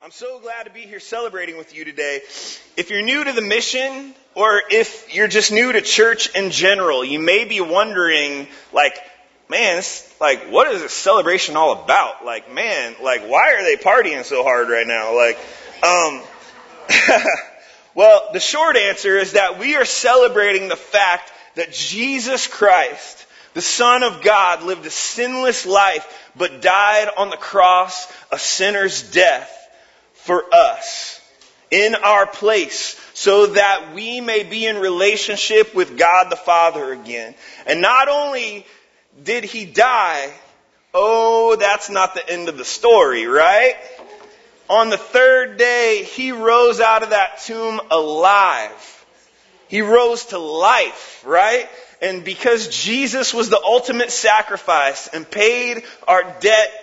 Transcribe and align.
I'm 0.00 0.12
so 0.12 0.38
glad 0.38 0.62
to 0.62 0.70
be 0.70 0.82
here 0.82 1.00
celebrating 1.00 1.58
with 1.58 1.74
you 1.74 1.84
today. 1.84 2.20
If 2.76 2.88
you're 2.88 3.02
new 3.02 3.24
to 3.24 3.32
the 3.32 3.42
mission, 3.42 4.14
or 4.36 4.62
if 4.70 5.12
you're 5.12 5.26
just 5.26 5.50
new 5.50 5.72
to 5.72 5.80
church 5.80 6.32
in 6.36 6.52
general, 6.52 7.04
you 7.04 7.18
may 7.18 7.44
be 7.46 7.60
wondering, 7.60 8.46
like, 8.72 8.96
man, 9.48 9.82
like, 10.20 10.52
what 10.52 10.72
is 10.72 10.82
this 10.82 10.92
celebration 10.92 11.56
all 11.56 11.82
about? 11.82 12.24
Like, 12.24 12.54
man, 12.54 12.94
like, 13.02 13.22
why 13.22 13.54
are 13.54 13.64
they 13.64 13.74
partying 13.74 14.24
so 14.24 14.44
hard 14.44 14.68
right 14.68 14.86
now? 14.86 15.16
Like, 15.16 15.36
um, 15.82 16.22
well, 17.96 18.28
the 18.32 18.40
short 18.40 18.76
answer 18.76 19.18
is 19.18 19.32
that 19.32 19.58
we 19.58 19.74
are 19.74 19.84
celebrating 19.84 20.68
the 20.68 20.76
fact 20.76 21.32
that 21.56 21.72
Jesus 21.72 22.46
Christ, 22.46 23.26
the 23.54 23.62
Son 23.62 24.04
of 24.04 24.22
God, 24.22 24.62
lived 24.62 24.86
a 24.86 24.90
sinless 24.90 25.66
life, 25.66 26.30
but 26.36 26.62
died 26.62 27.08
on 27.16 27.30
the 27.30 27.36
cross 27.36 28.06
a 28.30 28.38
sinner's 28.38 29.02
death 29.10 29.56
for 30.28 30.44
us 30.52 31.22
in 31.70 31.94
our 31.94 32.26
place 32.26 33.00
so 33.14 33.46
that 33.46 33.94
we 33.94 34.20
may 34.20 34.42
be 34.42 34.66
in 34.66 34.76
relationship 34.76 35.74
with 35.74 35.96
God 35.96 36.28
the 36.28 36.36
Father 36.36 36.92
again. 36.92 37.34
And 37.64 37.80
not 37.80 38.10
only 38.10 38.66
did 39.24 39.44
he 39.44 39.64
die, 39.64 40.30
oh, 40.92 41.56
that's 41.56 41.88
not 41.88 42.12
the 42.12 42.28
end 42.28 42.50
of 42.50 42.58
the 42.58 42.64
story, 42.66 43.26
right? 43.26 43.74
On 44.68 44.90
the 44.90 44.98
third 44.98 45.56
day, 45.56 46.02
he 46.02 46.32
rose 46.32 46.78
out 46.78 47.02
of 47.02 47.10
that 47.10 47.38
tomb 47.38 47.80
alive. 47.90 49.06
He 49.68 49.80
rose 49.80 50.26
to 50.26 50.38
life, 50.38 51.22
right? 51.26 51.70
And 52.02 52.22
because 52.22 52.68
Jesus 52.68 53.32
was 53.32 53.48
the 53.48 53.62
ultimate 53.64 54.10
sacrifice 54.10 55.08
and 55.08 55.28
paid 55.28 55.84
our 56.06 56.22
debt 56.40 56.77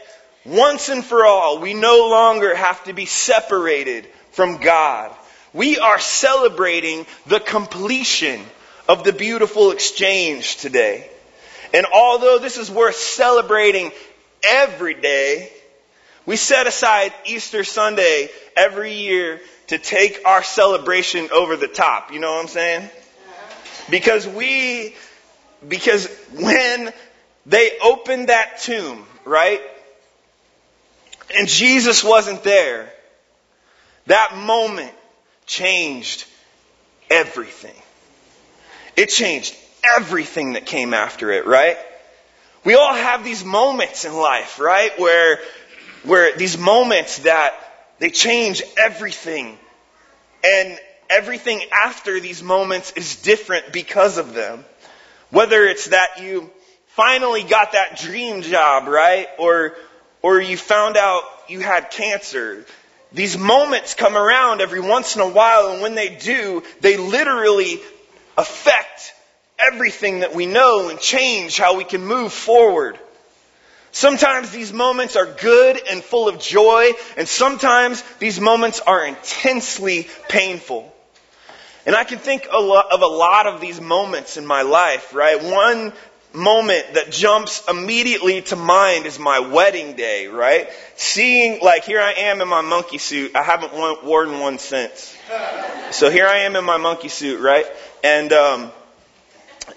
once 0.45 0.89
and 0.89 1.03
for 1.03 1.25
all, 1.25 1.59
we 1.59 1.73
no 1.73 2.07
longer 2.09 2.55
have 2.55 2.83
to 2.83 2.93
be 2.93 3.05
separated 3.05 4.07
from 4.31 4.57
God. 4.57 5.11
We 5.53 5.79
are 5.79 5.99
celebrating 5.99 7.05
the 7.25 7.39
completion 7.39 8.41
of 8.87 9.03
the 9.03 9.13
beautiful 9.13 9.71
exchange 9.71 10.57
today. 10.57 11.09
And 11.73 11.85
although 11.91 12.37
this 12.37 12.57
is 12.57 12.69
worth 12.69 12.95
celebrating 12.95 13.91
every 14.43 14.93
day, 14.93 15.51
we 16.25 16.35
set 16.35 16.67
aside 16.67 17.13
Easter 17.25 17.63
Sunday 17.63 18.29
every 18.55 18.93
year 18.93 19.41
to 19.67 19.77
take 19.77 20.21
our 20.25 20.43
celebration 20.43 21.29
over 21.31 21.55
the 21.55 21.67
top. 21.67 22.13
You 22.13 22.19
know 22.19 22.33
what 22.33 22.41
I'm 22.41 22.47
saying? 22.47 22.89
Because 23.89 24.27
we, 24.27 24.95
because 25.67 26.07
when 26.33 26.91
they 27.45 27.77
opened 27.81 28.29
that 28.29 28.59
tomb, 28.59 29.05
right? 29.23 29.61
And 31.33 31.47
Jesus 31.47 32.03
wasn't 32.03 32.43
there, 32.43 32.91
that 34.07 34.37
moment 34.37 34.91
changed 35.45 36.25
everything. 37.09 37.75
It 38.95 39.07
changed 39.07 39.55
everything 39.97 40.53
that 40.53 40.65
came 40.65 40.93
after 40.93 41.31
it, 41.31 41.45
right? 41.45 41.77
We 42.63 42.75
all 42.75 42.93
have 42.93 43.23
these 43.23 43.43
moments 43.43 44.05
in 44.05 44.13
life, 44.15 44.59
right? 44.59 44.97
Where, 44.99 45.39
where 46.03 46.35
these 46.35 46.57
moments 46.57 47.19
that 47.19 47.53
they 47.99 48.09
change 48.09 48.61
everything. 48.77 49.57
And 50.43 50.79
everything 51.09 51.61
after 51.71 52.19
these 52.19 52.43
moments 52.43 52.91
is 52.93 53.21
different 53.21 53.71
because 53.71 54.17
of 54.17 54.33
them. 54.33 54.65
Whether 55.29 55.65
it's 55.65 55.87
that 55.87 56.21
you 56.21 56.49
finally 56.87 57.43
got 57.43 57.73
that 57.73 57.99
dream 57.99 58.41
job, 58.41 58.87
right? 58.87 59.27
Or, 59.37 59.75
or 60.25 60.41
you 60.41 60.57
found 60.57 60.97
out 60.97 61.21
you 61.47 61.59
had 61.59 61.91
cancer. 61.91 62.65
These 63.11 63.37
moments 63.37 63.93
come 63.93 64.17
around 64.17 64.59
every 64.59 64.79
once 64.79 65.15
in 65.15 65.21
a 65.21 65.29
while, 65.29 65.69
and 65.69 65.83
when 65.83 65.93
they 65.93 66.15
do, 66.15 66.63
they 66.81 66.97
literally 66.97 67.79
affect 68.35 69.13
everything 69.59 70.21
that 70.21 70.33
we 70.33 70.47
know 70.47 70.89
and 70.89 70.99
change 70.99 71.59
how 71.59 71.77
we 71.77 71.83
can 71.83 72.03
move 72.03 72.33
forward. 72.33 72.97
Sometimes 73.91 74.49
these 74.49 74.73
moments 74.73 75.15
are 75.15 75.27
good 75.27 75.79
and 75.91 76.03
full 76.03 76.27
of 76.27 76.39
joy, 76.39 76.93
and 77.17 77.27
sometimes 77.27 78.03
these 78.17 78.39
moments 78.39 78.79
are 78.79 79.05
intensely 79.05 80.07
painful. 80.27 80.91
And 81.85 81.95
I 81.95 82.03
can 82.03 82.17
think 82.17 82.47
of 82.51 83.01
a 83.03 83.05
lot 83.05 83.45
of 83.45 83.61
these 83.61 83.79
moments 83.79 84.37
in 84.37 84.45
my 84.47 84.63
life, 84.63 85.13
right? 85.13 85.43
One 85.43 85.93
moment 86.35 86.95
that 86.95 87.11
jumps 87.11 87.63
immediately 87.67 88.41
to 88.43 88.55
mind 88.55 89.05
is 89.05 89.19
my 89.19 89.39
wedding 89.39 89.95
day, 89.95 90.27
right? 90.27 90.69
Seeing, 90.95 91.61
like, 91.61 91.85
here 91.85 92.01
I 92.01 92.13
am 92.13 92.41
in 92.41 92.47
my 92.47 92.61
monkey 92.61 92.97
suit. 92.97 93.35
I 93.35 93.43
haven't 93.43 93.73
worn 93.73 94.39
one 94.39 94.59
since. 94.59 95.15
So 95.91 96.09
here 96.09 96.27
I 96.27 96.39
am 96.39 96.55
in 96.55 96.65
my 96.65 96.77
monkey 96.77 97.09
suit, 97.09 97.39
right? 97.39 97.65
And, 98.03 98.31
um, 98.33 98.71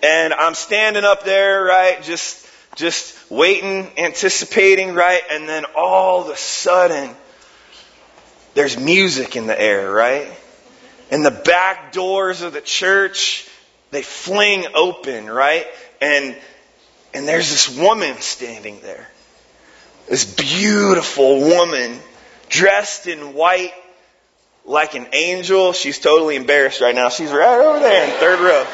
and 0.02 0.34
I'm 0.34 0.54
standing 0.54 1.04
up 1.04 1.24
there, 1.24 1.64
right? 1.64 2.02
Just, 2.02 2.46
just 2.76 3.30
waiting, 3.30 3.90
anticipating, 3.96 4.94
right? 4.94 5.22
And 5.30 5.48
then 5.48 5.64
all 5.76 6.22
of 6.22 6.28
a 6.28 6.36
sudden, 6.36 7.14
there's 8.54 8.78
music 8.78 9.36
in 9.36 9.46
the 9.46 9.60
air, 9.60 9.90
right? 9.90 10.28
And 11.10 11.24
the 11.24 11.30
back 11.30 11.92
doors 11.92 12.42
of 12.42 12.52
the 12.52 12.60
church, 12.60 13.48
they 13.90 14.02
fling 14.02 14.66
open, 14.74 15.26
right? 15.26 15.66
And, 16.00 16.36
and 17.12 17.26
there's 17.26 17.50
this 17.50 17.76
woman 17.76 18.16
standing 18.20 18.80
there. 18.80 19.08
This 20.08 20.24
beautiful 20.24 21.40
woman 21.40 21.98
dressed 22.48 23.06
in 23.06 23.34
white 23.34 23.74
like 24.64 24.94
an 24.94 25.08
angel. 25.12 25.72
She's 25.72 25.98
totally 25.98 26.36
embarrassed 26.36 26.80
right 26.80 26.94
now. 26.94 27.08
She's 27.08 27.30
right 27.30 27.60
over 27.60 27.80
there 27.80 28.04
in 28.04 28.10
third 28.18 28.40
row. 28.40 28.66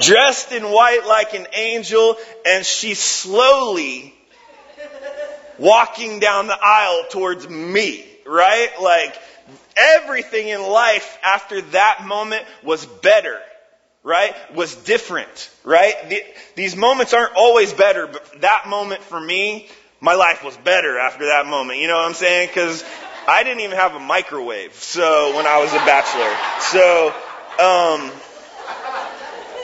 dressed 0.00 0.52
in 0.52 0.64
white 0.64 1.06
like 1.06 1.34
an 1.34 1.46
angel 1.52 2.16
and 2.46 2.64
she's 2.64 2.98
slowly 2.98 4.14
walking 5.58 6.20
down 6.20 6.46
the 6.46 6.58
aisle 6.60 7.04
towards 7.10 7.48
me, 7.48 8.04
right? 8.26 8.70
Like 8.80 9.16
everything 9.76 10.48
in 10.48 10.62
life 10.62 11.18
after 11.22 11.60
that 11.60 12.04
moment 12.06 12.44
was 12.62 12.84
better 12.86 13.38
right, 14.02 14.34
was 14.54 14.74
different, 14.74 15.50
right? 15.64 15.94
The, 16.08 16.24
these 16.54 16.76
moments 16.76 17.14
aren't 17.14 17.34
always 17.34 17.72
better, 17.72 18.06
but 18.06 18.40
that 18.40 18.68
moment 18.68 19.02
for 19.02 19.20
me, 19.20 19.68
my 20.00 20.14
life 20.14 20.44
was 20.44 20.56
better 20.58 20.98
after 20.98 21.26
that 21.26 21.46
moment. 21.46 21.80
You 21.80 21.88
know 21.88 21.96
what 21.96 22.06
I'm 22.06 22.14
saying? 22.14 22.48
Because 22.48 22.84
I 23.26 23.42
didn't 23.42 23.60
even 23.60 23.76
have 23.76 23.94
a 23.94 24.00
microwave. 24.00 24.74
So 24.74 25.36
when 25.36 25.46
I 25.46 25.58
was 25.60 25.72
a 25.72 25.78
bachelor, 25.84 26.34
so 26.60 27.12
um, 27.60 28.10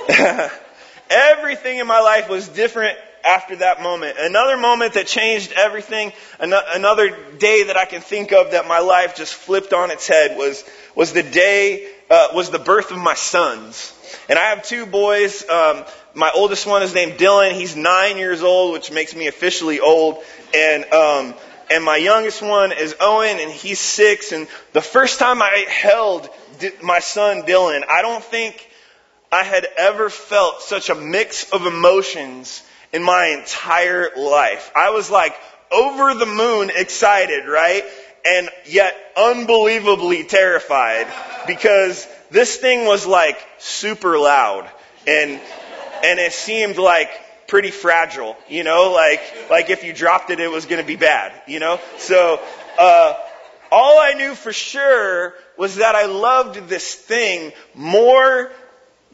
everything 1.11 1.79
in 1.79 1.87
my 1.87 2.01
life 2.01 2.29
was 2.29 2.49
different 2.49 2.99
after 3.25 3.57
that 3.57 3.83
moment. 3.83 4.17
Another 4.19 4.57
moment 4.57 4.95
that 4.95 5.07
changed 5.07 5.53
everything, 5.53 6.13
another 6.39 7.17
day 7.39 7.65
that 7.65 7.77
I 7.77 7.87
can 7.87 8.01
think 8.01 8.33
of 8.33 8.53
that 8.53 8.69
my 8.69 8.81
life 8.81 9.17
just 9.17 9.35
flipped 9.35 9.73
on 9.73 9.91
its 9.91 10.07
head 10.07 10.37
was 10.37 10.65
was 10.95 11.13
the 11.13 11.23
day 11.23 11.89
uh, 12.11 12.29
was 12.35 12.51
the 12.51 12.59
birth 12.59 12.91
of 12.91 12.99
my 12.99 13.15
sons. 13.15 13.93
And 14.29 14.39
I 14.39 14.51
have 14.51 14.63
two 14.63 14.87
boys. 14.87 15.49
Um, 15.49 15.85
my 16.15 16.31
oldest 16.35 16.67
one 16.67 16.83
is 16.83 16.95
named 16.95 17.15
Dylan. 17.15 17.53
He's 17.53 17.75
nine 17.75 18.17
years 18.17 18.43
old, 18.43 18.73
which 18.73 18.93
makes 18.93 19.15
me 19.15 19.27
officially 19.27 19.81
old. 19.81 20.23
And 20.55 20.85
um, 20.93 21.35
and 21.71 21.83
my 21.83 21.97
youngest 21.97 22.43
one 22.43 22.73
is 22.73 22.95
Owen, 23.01 23.39
and 23.41 23.51
he's 23.51 23.81
six. 23.81 24.33
And 24.33 24.47
the 24.73 24.83
first 24.83 25.19
time 25.19 25.43
I 25.43 25.65
held 25.69 26.29
my 26.83 27.01
son 27.01 27.43
Dylan, 27.43 27.83
I 27.89 28.03
don't 28.03 28.23
think 28.23 28.71
I 29.33 29.43
had 29.43 29.67
ever 29.77 30.11
felt 30.11 30.63
such 30.63 30.91
a 30.91 30.95
mix 30.95 31.51
of 31.51 31.67
emotions 31.67 32.63
in 32.95 33.03
my 33.03 33.27
entire 33.27 34.09
life. 34.17 34.71
I 34.75 34.91
was 34.91 35.11
like 35.11 35.35
over 35.73 36.15
the 36.15 36.27
moon 36.27 36.71
excited, 36.75 37.49
right? 37.49 37.85
And 38.25 38.49
yet 38.67 38.97
unbelievably 39.17 40.25
terrified 40.25 41.09
because 41.49 42.07
this 42.31 42.57
thing 42.57 42.87
was 42.87 43.05
like 43.05 43.37
super 43.59 44.17
loud 44.17 44.71
and, 45.09 45.41
and 46.05 46.21
it 46.21 46.33
seemed 46.33 46.79
like 46.79 47.11
pretty 47.49 47.73
fragile, 47.73 48.37
you 48.49 48.63
know, 48.63 48.93
like, 48.93 49.21
like 49.51 49.71
if 49.71 49.83
you 49.83 49.93
dropped 49.93 50.31
it, 50.31 50.39
it 50.39 50.51
was 50.51 50.67
going 50.67 50.81
to 50.81 50.87
be 50.87 50.97
bad, 50.97 51.33
you 51.49 51.59
know? 51.59 51.81
So, 51.99 52.41
uh, 52.79 53.15
all 53.73 53.99
I 53.99 54.13
knew 54.13 54.37
for 54.37 54.53
sure 54.53 55.35
was 55.59 55.77
that 55.77 55.97
I 55.97 56.07
loved 56.07 56.69
this 56.69 56.95
thing 56.95 57.53
more 57.75 58.53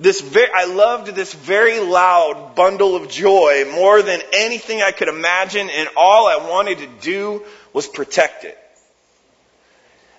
this 0.00 0.22
very, 0.22 0.48
I 0.52 0.64
loved 0.64 1.14
this 1.14 1.34
very 1.34 1.78
loud 1.78 2.54
bundle 2.54 2.96
of 2.96 3.10
joy 3.10 3.70
more 3.70 4.00
than 4.00 4.18
anything 4.32 4.80
I 4.80 4.92
could 4.92 5.08
imagine, 5.08 5.68
and 5.68 5.90
all 5.94 6.26
I 6.26 6.48
wanted 6.48 6.78
to 6.78 6.86
do 7.02 7.44
was 7.74 7.86
protect 7.86 8.44
it. 8.44 8.58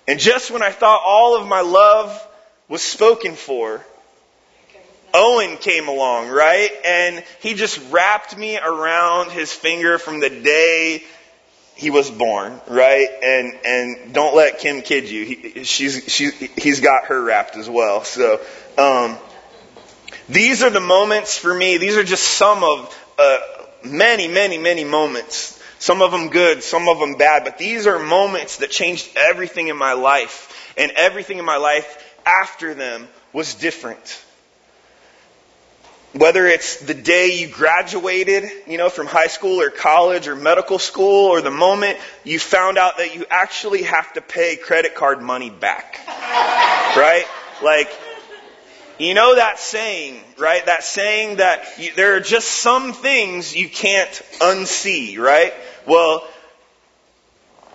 And 0.06 0.20
just 0.20 0.52
when 0.52 0.62
I 0.62 0.70
thought 0.70 1.02
all 1.04 1.36
of 1.36 1.48
my 1.48 1.62
love 1.62 2.28
was 2.68 2.80
spoken 2.80 3.34
for, 3.34 3.84
Owen 5.12 5.56
came 5.56 5.88
along, 5.88 6.28
right? 6.28 6.70
And 6.84 7.24
he 7.40 7.54
just 7.54 7.80
wrapped 7.90 8.36
me 8.36 8.58
around 8.58 9.32
his 9.32 9.52
finger 9.52 9.98
from 9.98 10.20
the 10.20 10.30
day 10.30 11.02
he 11.74 11.90
was 11.90 12.08
born, 12.08 12.60
right? 12.68 13.08
And 13.22 13.58
and 13.64 14.14
don't 14.14 14.36
let 14.36 14.60
Kim 14.60 14.82
kid 14.82 15.10
you. 15.10 15.24
He, 15.24 15.64
she's 15.64 16.04
she 16.06 16.30
he's 16.30 16.80
got 16.80 17.06
her 17.06 17.20
wrapped 17.20 17.56
as 17.56 17.68
well. 17.68 18.04
So 18.04 18.40
um, 18.78 19.18
these 20.32 20.62
are 20.62 20.70
the 20.70 20.80
moments 20.80 21.36
for 21.36 21.52
me. 21.52 21.78
These 21.78 21.96
are 21.96 22.04
just 22.04 22.24
some 22.24 22.64
of 22.64 22.98
uh, 23.18 23.38
many, 23.84 24.28
many, 24.28 24.58
many 24.58 24.84
moments. 24.84 25.58
Some 25.78 26.00
of 26.00 26.12
them 26.12 26.28
good, 26.28 26.62
some 26.62 26.88
of 26.88 27.00
them 27.00 27.16
bad, 27.16 27.44
but 27.44 27.58
these 27.58 27.86
are 27.86 27.98
moments 27.98 28.58
that 28.58 28.70
changed 28.70 29.08
everything 29.16 29.68
in 29.68 29.76
my 29.76 29.94
life. 29.94 30.72
And 30.76 30.92
everything 30.92 31.38
in 31.38 31.44
my 31.44 31.56
life 31.56 32.16
after 32.24 32.72
them 32.74 33.08
was 33.32 33.54
different. 33.54 34.22
Whether 36.12 36.46
it's 36.46 36.76
the 36.76 36.94
day 36.94 37.38
you 37.38 37.48
graduated, 37.48 38.44
you 38.66 38.78
know, 38.78 38.90
from 38.90 39.06
high 39.06 39.26
school 39.28 39.60
or 39.60 39.70
college 39.70 40.28
or 40.28 40.36
medical 40.36 40.78
school, 40.78 41.26
or 41.26 41.40
the 41.40 41.50
moment 41.50 41.98
you 42.22 42.38
found 42.38 42.78
out 42.78 42.98
that 42.98 43.14
you 43.14 43.24
actually 43.30 43.82
have 43.82 44.12
to 44.12 44.20
pay 44.20 44.56
credit 44.56 44.94
card 44.94 45.22
money 45.22 45.50
back. 45.50 46.00
right? 46.06 47.24
Like, 47.62 47.90
you 49.04 49.14
know 49.14 49.36
that 49.36 49.58
saying, 49.58 50.20
right? 50.38 50.64
That 50.66 50.84
saying 50.84 51.36
that 51.36 51.64
you, 51.78 51.92
there 51.94 52.16
are 52.16 52.20
just 52.20 52.48
some 52.48 52.92
things 52.92 53.54
you 53.56 53.68
can't 53.68 54.10
unsee, 54.40 55.18
right? 55.18 55.54
Well, 55.86 56.26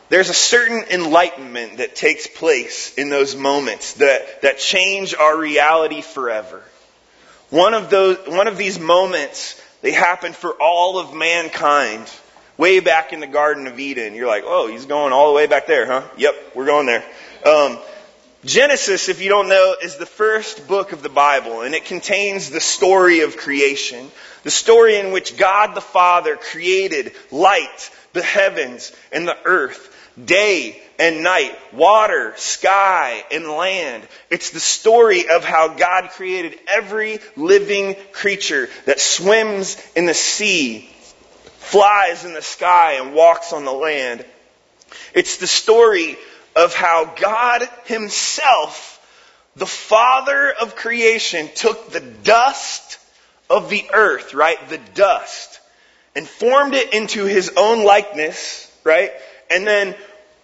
there's 0.09 0.29
a 0.29 0.33
certain 0.33 0.85
enlightenment 0.89 1.77
that 1.77 1.95
takes 1.95 2.27
place 2.27 2.93
in 2.95 3.09
those 3.09 3.35
moments 3.35 3.95
that, 3.95 4.41
that 4.43 4.57
change 4.57 5.13
our 5.15 5.37
reality 5.37 6.01
forever. 6.01 6.63
One 7.49 7.73
of 7.73 7.89
those, 7.89 8.17
one 8.27 8.47
of 8.47 8.57
these 8.57 8.79
moments, 8.79 9.61
they 9.81 9.91
happen 9.91 10.33
for 10.33 10.51
all 10.61 10.99
of 10.99 11.13
mankind. 11.13 12.11
Way 12.57 12.79
back 12.79 13.13
in 13.13 13.19
the 13.19 13.27
Garden 13.27 13.67
of 13.67 13.79
Eden. 13.79 14.15
You're 14.15 14.27
like, 14.27 14.43
oh, 14.45 14.67
he's 14.67 14.85
going 14.87 15.13
all 15.13 15.27
the 15.27 15.35
way 15.35 15.45
back 15.45 15.67
there, 15.67 15.85
huh? 15.85 16.03
Yep, 16.17 16.35
we're 16.55 16.65
going 16.65 16.87
there. 16.87 17.03
Um, 17.45 17.77
Genesis, 18.47 19.09
if 19.09 19.21
you 19.21 19.27
don't 19.27 19.49
know, 19.49 19.75
is 19.83 19.97
the 19.97 20.05
first 20.05 20.69
book 20.69 20.93
of 20.93 21.03
the 21.03 21.09
Bible, 21.09 21.63
and 21.63 21.75
it 21.75 21.83
contains 21.83 22.49
the 22.49 22.61
story 22.61 23.19
of 23.19 23.35
creation. 23.35 24.09
The 24.43 24.51
story 24.51 24.95
in 24.95 25.11
which 25.11 25.35
God 25.35 25.75
the 25.75 25.81
Father 25.81 26.37
created 26.37 27.11
light, 27.29 27.91
the 28.13 28.21
heavens, 28.21 28.93
and 29.11 29.27
the 29.27 29.37
earth, 29.43 29.93
day 30.23 30.81
and 30.97 31.23
night, 31.23 31.57
water, 31.73 32.33
sky, 32.37 33.21
and 33.33 33.49
land. 33.49 34.07
It's 34.29 34.51
the 34.51 34.61
story 34.61 35.27
of 35.27 35.43
how 35.43 35.75
God 35.75 36.11
created 36.11 36.57
every 36.69 37.19
living 37.35 37.97
creature 38.13 38.69
that 38.85 39.01
swims 39.01 39.75
in 39.93 40.05
the 40.05 40.13
sea, 40.13 40.89
flies 41.59 42.23
in 42.23 42.31
the 42.33 42.41
sky, 42.41 42.93
and 42.93 43.13
walks 43.13 43.51
on 43.51 43.65
the 43.65 43.73
land. 43.73 44.23
It's 45.13 45.35
the 45.35 45.47
story 45.47 46.17
of 46.57 46.73
how 46.73 47.05
God 47.05 47.69
Himself, 47.85 48.99
the 49.55 49.67
Father 49.67 50.51
of 50.51 50.75
creation, 50.75 51.49
took 51.55 51.91
the 51.91 52.01
dust 52.01 52.97
of 53.47 53.69
the 53.69 53.85
earth, 53.93 54.33
right? 54.33 54.57
The 54.67 54.79
dust, 54.95 55.59
and 56.15 56.27
formed 56.27 56.73
it 56.73 56.93
into 56.93 57.25
His 57.25 57.53
own 57.55 57.85
likeness, 57.85 58.69
right? 58.83 59.11
And 59.51 59.67
then 59.67 59.95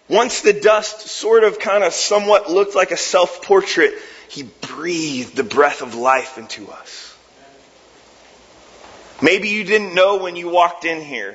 once 0.08 0.42
the 0.42 0.52
dust 0.52 1.00
sort 1.00 1.42
of 1.42 1.58
kind 1.58 1.82
of 1.82 1.92
somewhat 1.92 2.48
looked 2.48 2.76
like 2.76 2.92
a 2.92 2.96
self-portrait, 2.96 3.94
He 4.28 4.44
breathed 4.44 5.34
the 5.34 5.42
breath 5.42 5.82
of 5.82 5.96
life 5.96 6.38
into 6.38 6.70
us. 6.70 7.10
Maybe 9.20 9.48
you 9.48 9.64
didn't 9.64 9.94
know 9.94 10.18
when 10.18 10.36
you 10.36 10.48
walked 10.48 10.84
in 10.84 11.00
here 11.00 11.34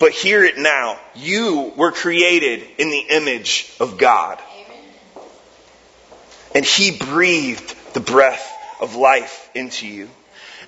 but 0.00 0.12
hear 0.12 0.42
it 0.42 0.58
now. 0.58 0.98
You 1.14 1.72
were 1.76 1.92
created 1.92 2.66
in 2.78 2.90
the 2.90 3.06
image 3.10 3.72
of 3.78 3.98
God. 3.98 4.40
And 6.54 6.64
He 6.64 6.90
breathed 6.90 7.76
the 7.92 8.00
breath 8.00 8.50
of 8.80 8.96
life 8.96 9.48
into 9.54 9.86
you. 9.86 10.08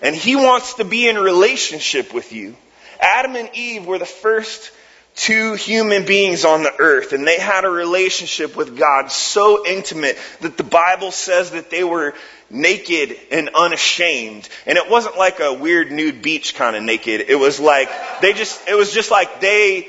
And 0.02 0.14
He 0.14 0.36
wants 0.36 0.74
to 0.74 0.84
be 0.84 1.08
in 1.08 1.16
relationship 1.16 2.14
with 2.14 2.32
you. 2.32 2.54
Adam 3.00 3.34
and 3.34 3.50
Eve 3.54 3.86
were 3.86 3.98
the 3.98 4.06
first 4.06 4.70
two 5.14 5.54
human 5.54 6.04
beings 6.04 6.44
on 6.44 6.62
the 6.62 6.74
earth, 6.78 7.12
and 7.12 7.26
they 7.26 7.38
had 7.38 7.64
a 7.64 7.70
relationship 7.70 8.54
with 8.54 8.78
God 8.78 9.10
so 9.10 9.66
intimate 9.66 10.18
that 10.40 10.56
the 10.56 10.62
Bible 10.62 11.10
says 11.10 11.50
that 11.50 11.70
they 11.70 11.84
were 11.84 12.14
naked 12.52 13.16
and 13.30 13.50
unashamed. 13.54 14.48
And 14.66 14.78
it 14.78 14.88
wasn't 14.88 15.16
like 15.16 15.40
a 15.40 15.52
weird 15.52 15.90
nude 15.90 16.22
beach 16.22 16.54
kind 16.54 16.76
of 16.76 16.82
naked. 16.82 17.24
It 17.28 17.36
was 17.36 17.58
like, 17.58 17.90
they 18.20 18.32
just, 18.32 18.68
it 18.68 18.74
was 18.74 18.92
just 18.92 19.10
like 19.10 19.40
they, 19.40 19.88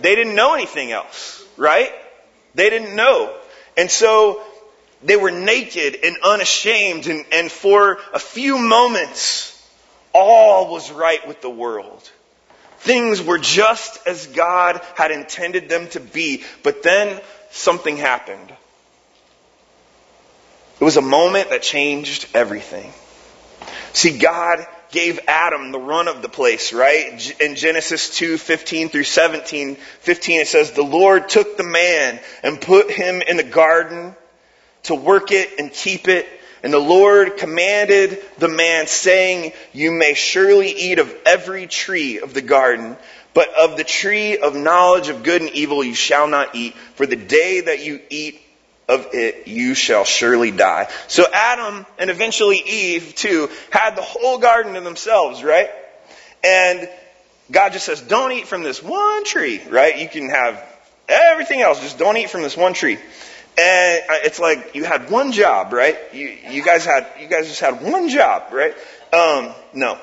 they 0.00 0.14
didn't 0.14 0.34
know 0.34 0.54
anything 0.54 0.92
else, 0.92 1.44
right? 1.56 1.92
They 2.54 2.70
didn't 2.70 2.96
know. 2.96 3.36
And 3.76 3.90
so, 3.90 4.42
they 5.04 5.16
were 5.16 5.30
naked 5.30 5.98
and 6.02 6.16
unashamed 6.22 7.06
and, 7.06 7.24
and 7.32 7.50
for 7.50 7.98
a 8.14 8.18
few 8.18 8.58
moments, 8.58 9.48
all 10.12 10.70
was 10.70 10.90
right 10.92 11.26
with 11.26 11.40
the 11.42 11.50
world. 11.50 12.08
Things 12.78 13.22
were 13.22 13.38
just 13.38 14.06
as 14.06 14.26
God 14.28 14.80
had 14.94 15.10
intended 15.10 15.68
them 15.68 15.88
to 15.90 16.00
be, 16.00 16.44
but 16.62 16.82
then 16.82 17.20
something 17.50 17.96
happened. 17.96 18.52
It 20.82 20.84
was 20.84 20.96
a 20.96 21.00
moment 21.00 21.50
that 21.50 21.62
changed 21.62 22.26
everything. 22.34 22.92
See, 23.92 24.18
God 24.18 24.66
gave 24.90 25.20
Adam 25.28 25.70
the 25.70 25.78
run 25.78 26.08
of 26.08 26.22
the 26.22 26.28
place, 26.28 26.72
right? 26.72 27.40
In 27.40 27.54
Genesis 27.54 28.16
2, 28.16 28.36
15 28.36 28.88
through 28.88 29.04
17, 29.04 29.76
15 29.76 30.40
it 30.40 30.48
says, 30.48 30.72
The 30.72 30.82
Lord 30.82 31.28
took 31.28 31.56
the 31.56 31.62
man 31.62 32.18
and 32.42 32.60
put 32.60 32.90
him 32.90 33.22
in 33.22 33.36
the 33.36 33.44
garden 33.44 34.16
to 34.82 34.96
work 34.96 35.30
it 35.30 35.60
and 35.60 35.72
keep 35.72 36.08
it. 36.08 36.26
And 36.64 36.72
the 36.72 36.80
Lord 36.80 37.36
commanded 37.36 38.20
the 38.38 38.48
man 38.48 38.88
saying, 38.88 39.52
You 39.72 39.92
may 39.92 40.14
surely 40.14 40.72
eat 40.72 40.98
of 40.98 41.16
every 41.24 41.68
tree 41.68 42.18
of 42.18 42.34
the 42.34 42.42
garden, 42.42 42.96
but 43.34 43.54
of 43.54 43.76
the 43.76 43.84
tree 43.84 44.36
of 44.36 44.56
knowledge 44.56 45.10
of 45.10 45.22
good 45.22 45.42
and 45.42 45.52
evil 45.52 45.84
you 45.84 45.94
shall 45.94 46.26
not 46.26 46.56
eat, 46.56 46.74
for 46.96 47.06
the 47.06 47.14
day 47.14 47.60
that 47.60 47.84
you 47.84 48.00
eat 48.10 48.41
of 48.92 49.08
it 49.14 49.48
you 49.48 49.74
shall 49.74 50.04
surely 50.04 50.50
die. 50.50 50.88
So 51.08 51.24
Adam 51.32 51.86
and 51.98 52.10
eventually 52.10 52.58
Eve 52.58 53.14
too 53.14 53.48
had 53.70 53.96
the 53.96 54.02
whole 54.02 54.38
garden 54.38 54.74
to 54.74 54.80
themselves, 54.80 55.42
right? 55.42 55.70
And 56.44 56.88
God 57.50 57.72
just 57.72 57.86
says, 57.86 58.00
don't 58.00 58.32
eat 58.32 58.46
from 58.46 58.62
this 58.62 58.82
one 58.82 59.24
tree, 59.24 59.60
right? 59.68 59.98
You 59.98 60.08
can 60.08 60.30
have 60.30 60.62
everything 61.08 61.60
else, 61.60 61.80
just 61.80 61.98
don't 61.98 62.16
eat 62.16 62.30
from 62.30 62.42
this 62.42 62.56
one 62.56 62.72
tree. 62.72 62.98
And 63.58 64.02
it's 64.24 64.40
like 64.40 64.74
you 64.74 64.84
had 64.84 65.10
one 65.10 65.32
job, 65.32 65.72
right? 65.72 65.98
You, 66.12 66.36
you 66.50 66.62
guys 66.62 66.86
had, 66.86 67.06
you 67.20 67.28
guys 67.28 67.48
just 67.48 67.60
had 67.60 67.82
one 67.82 68.08
job, 68.08 68.52
right? 68.52 68.74
Um, 69.12 69.52
no. 69.74 69.98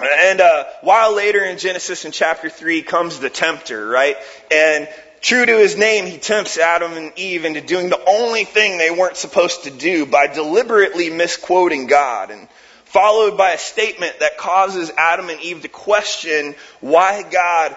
And 0.00 0.40
uh, 0.40 0.64
while 0.80 1.14
later 1.14 1.44
in 1.44 1.58
Genesis 1.58 2.04
in 2.04 2.10
chapter 2.10 2.50
3 2.50 2.82
comes 2.82 3.20
the 3.20 3.30
tempter, 3.30 3.86
right? 3.86 4.16
And 4.50 4.88
True 5.22 5.46
to 5.46 5.56
his 5.56 5.76
name, 5.76 6.06
he 6.06 6.18
tempts 6.18 6.58
Adam 6.58 6.94
and 6.94 7.12
Eve 7.16 7.44
into 7.44 7.60
doing 7.60 7.88
the 7.88 8.04
only 8.06 8.44
thing 8.44 8.76
they 8.76 8.90
weren't 8.90 9.16
supposed 9.16 9.64
to 9.64 9.70
do 9.70 10.04
by 10.04 10.26
deliberately 10.26 11.10
misquoting 11.10 11.86
God 11.86 12.32
and 12.32 12.48
followed 12.86 13.38
by 13.38 13.52
a 13.52 13.58
statement 13.58 14.18
that 14.18 14.36
causes 14.36 14.90
Adam 14.98 15.28
and 15.28 15.40
Eve 15.40 15.62
to 15.62 15.68
question 15.68 16.56
why 16.80 17.22
God 17.22 17.76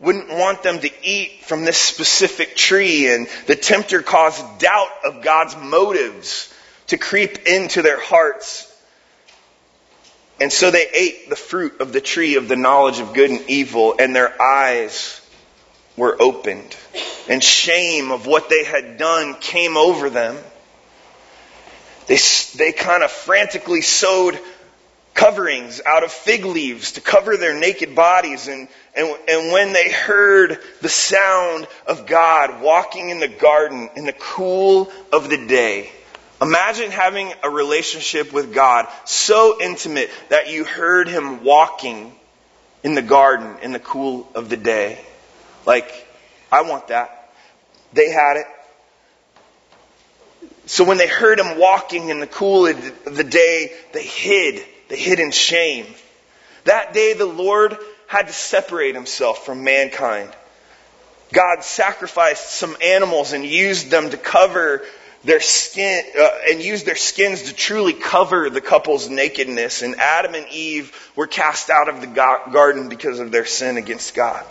wouldn't 0.00 0.30
want 0.30 0.62
them 0.62 0.80
to 0.80 0.90
eat 1.04 1.44
from 1.44 1.66
this 1.66 1.76
specific 1.76 2.56
tree 2.56 3.12
and 3.12 3.28
the 3.46 3.56
tempter 3.56 4.00
caused 4.00 4.58
doubt 4.58 4.88
of 5.04 5.22
God's 5.22 5.54
motives 5.54 6.52
to 6.86 6.96
creep 6.96 7.46
into 7.46 7.82
their 7.82 8.00
hearts. 8.00 8.72
And 10.40 10.50
so 10.50 10.70
they 10.70 10.88
ate 10.94 11.28
the 11.28 11.36
fruit 11.36 11.82
of 11.82 11.92
the 11.92 12.00
tree 12.00 12.36
of 12.36 12.48
the 12.48 12.56
knowledge 12.56 13.00
of 13.00 13.12
good 13.12 13.30
and 13.30 13.50
evil 13.50 13.96
and 13.98 14.16
their 14.16 14.40
eyes 14.40 15.20
were 15.96 16.16
opened 16.20 16.76
and 17.28 17.42
shame 17.42 18.10
of 18.10 18.26
what 18.26 18.48
they 18.48 18.64
had 18.64 18.98
done 18.98 19.34
came 19.34 19.76
over 19.76 20.10
them. 20.10 20.36
They, 22.06 22.18
they 22.56 22.72
kind 22.72 23.02
of 23.02 23.10
frantically 23.10 23.80
sewed 23.80 24.38
coverings 25.14 25.80
out 25.84 26.04
of 26.04 26.12
fig 26.12 26.44
leaves 26.44 26.92
to 26.92 27.00
cover 27.00 27.36
their 27.36 27.58
naked 27.58 27.96
bodies. 27.96 28.46
And, 28.48 28.68
and, 28.94 29.18
and 29.28 29.52
when 29.52 29.72
they 29.72 29.90
heard 29.90 30.58
the 30.82 30.88
sound 30.88 31.66
of 31.86 32.06
God 32.06 32.60
walking 32.60 33.08
in 33.08 33.18
the 33.18 33.28
garden 33.28 33.90
in 33.96 34.04
the 34.04 34.12
cool 34.12 34.92
of 35.12 35.28
the 35.28 35.46
day, 35.46 35.90
imagine 36.40 36.90
having 36.90 37.32
a 37.42 37.50
relationship 37.50 38.32
with 38.32 38.52
God 38.54 38.86
so 39.04 39.60
intimate 39.60 40.10
that 40.28 40.52
you 40.52 40.64
heard 40.64 41.08
Him 41.08 41.42
walking 41.42 42.14
in 42.84 42.94
the 42.94 43.02
garden 43.02 43.56
in 43.62 43.72
the 43.72 43.80
cool 43.80 44.28
of 44.34 44.48
the 44.48 44.56
day. 44.56 45.00
Like, 45.66 45.92
I 46.50 46.62
want 46.62 46.88
that. 46.88 47.32
They 47.92 48.10
had 48.10 48.36
it. 48.36 48.46
So 50.66 50.84
when 50.84 50.96
they 50.96 51.08
heard 51.08 51.38
him 51.38 51.58
walking 51.58 52.08
in 52.08 52.20
the 52.20 52.26
cool 52.26 52.66
of 52.66 53.04
the 53.04 53.24
day, 53.24 53.72
they 53.92 54.02
hid. 54.02 54.64
They 54.88 54.96
hid 54.96 55.20
in 55.20 55.30
shame. 55.32 55.86
That 56.64 56.94
day 56.94 57.12
the 57.12 57.26
Lord 57.26 57.76
had 58.06 58.28
to 58.28 58.32
separate 58.32 58.94
himself 58.94 59.44
from 59.44 59.64
mankind. 59.64 60.30
God 61.32 61.62
sacrificed 61.62 62.50
some 62.50 62.76
animals 62.82 63.32
and 63.32 63.44
used 63.44 63.90
them 63.90 64.10
to 64.10 64.16
cover 64.16 64.82
their 65.24 65.40
skin 65.40 66.04
uh, 66.18 66.28
and 66.48 66.62
used 66.62 66.86
their 66.86 66.96
skins 66.96 67.44
to 67.44 67.54
truly 67.54 67.92
cover 67.92 68.48
the 68.48 68.60
couple's 68.60 69.08
nakedness. 69.08 69.82
And 69.82 69.96
Adam 69.96 70.34
and 70.34 70.46
Eve 70.50 71.12
were 71.16 71.26
cast 71.26 71.68
out 71.68 71.88
of 71.88 72.00
the 72.00 72.06
garden 72.06 72.88
because 72.88 73.18
of 73.18 73.32
their 73.32 73.44
sin 73.44 73.76
against 73.76 74.14
God. 74.14 74.44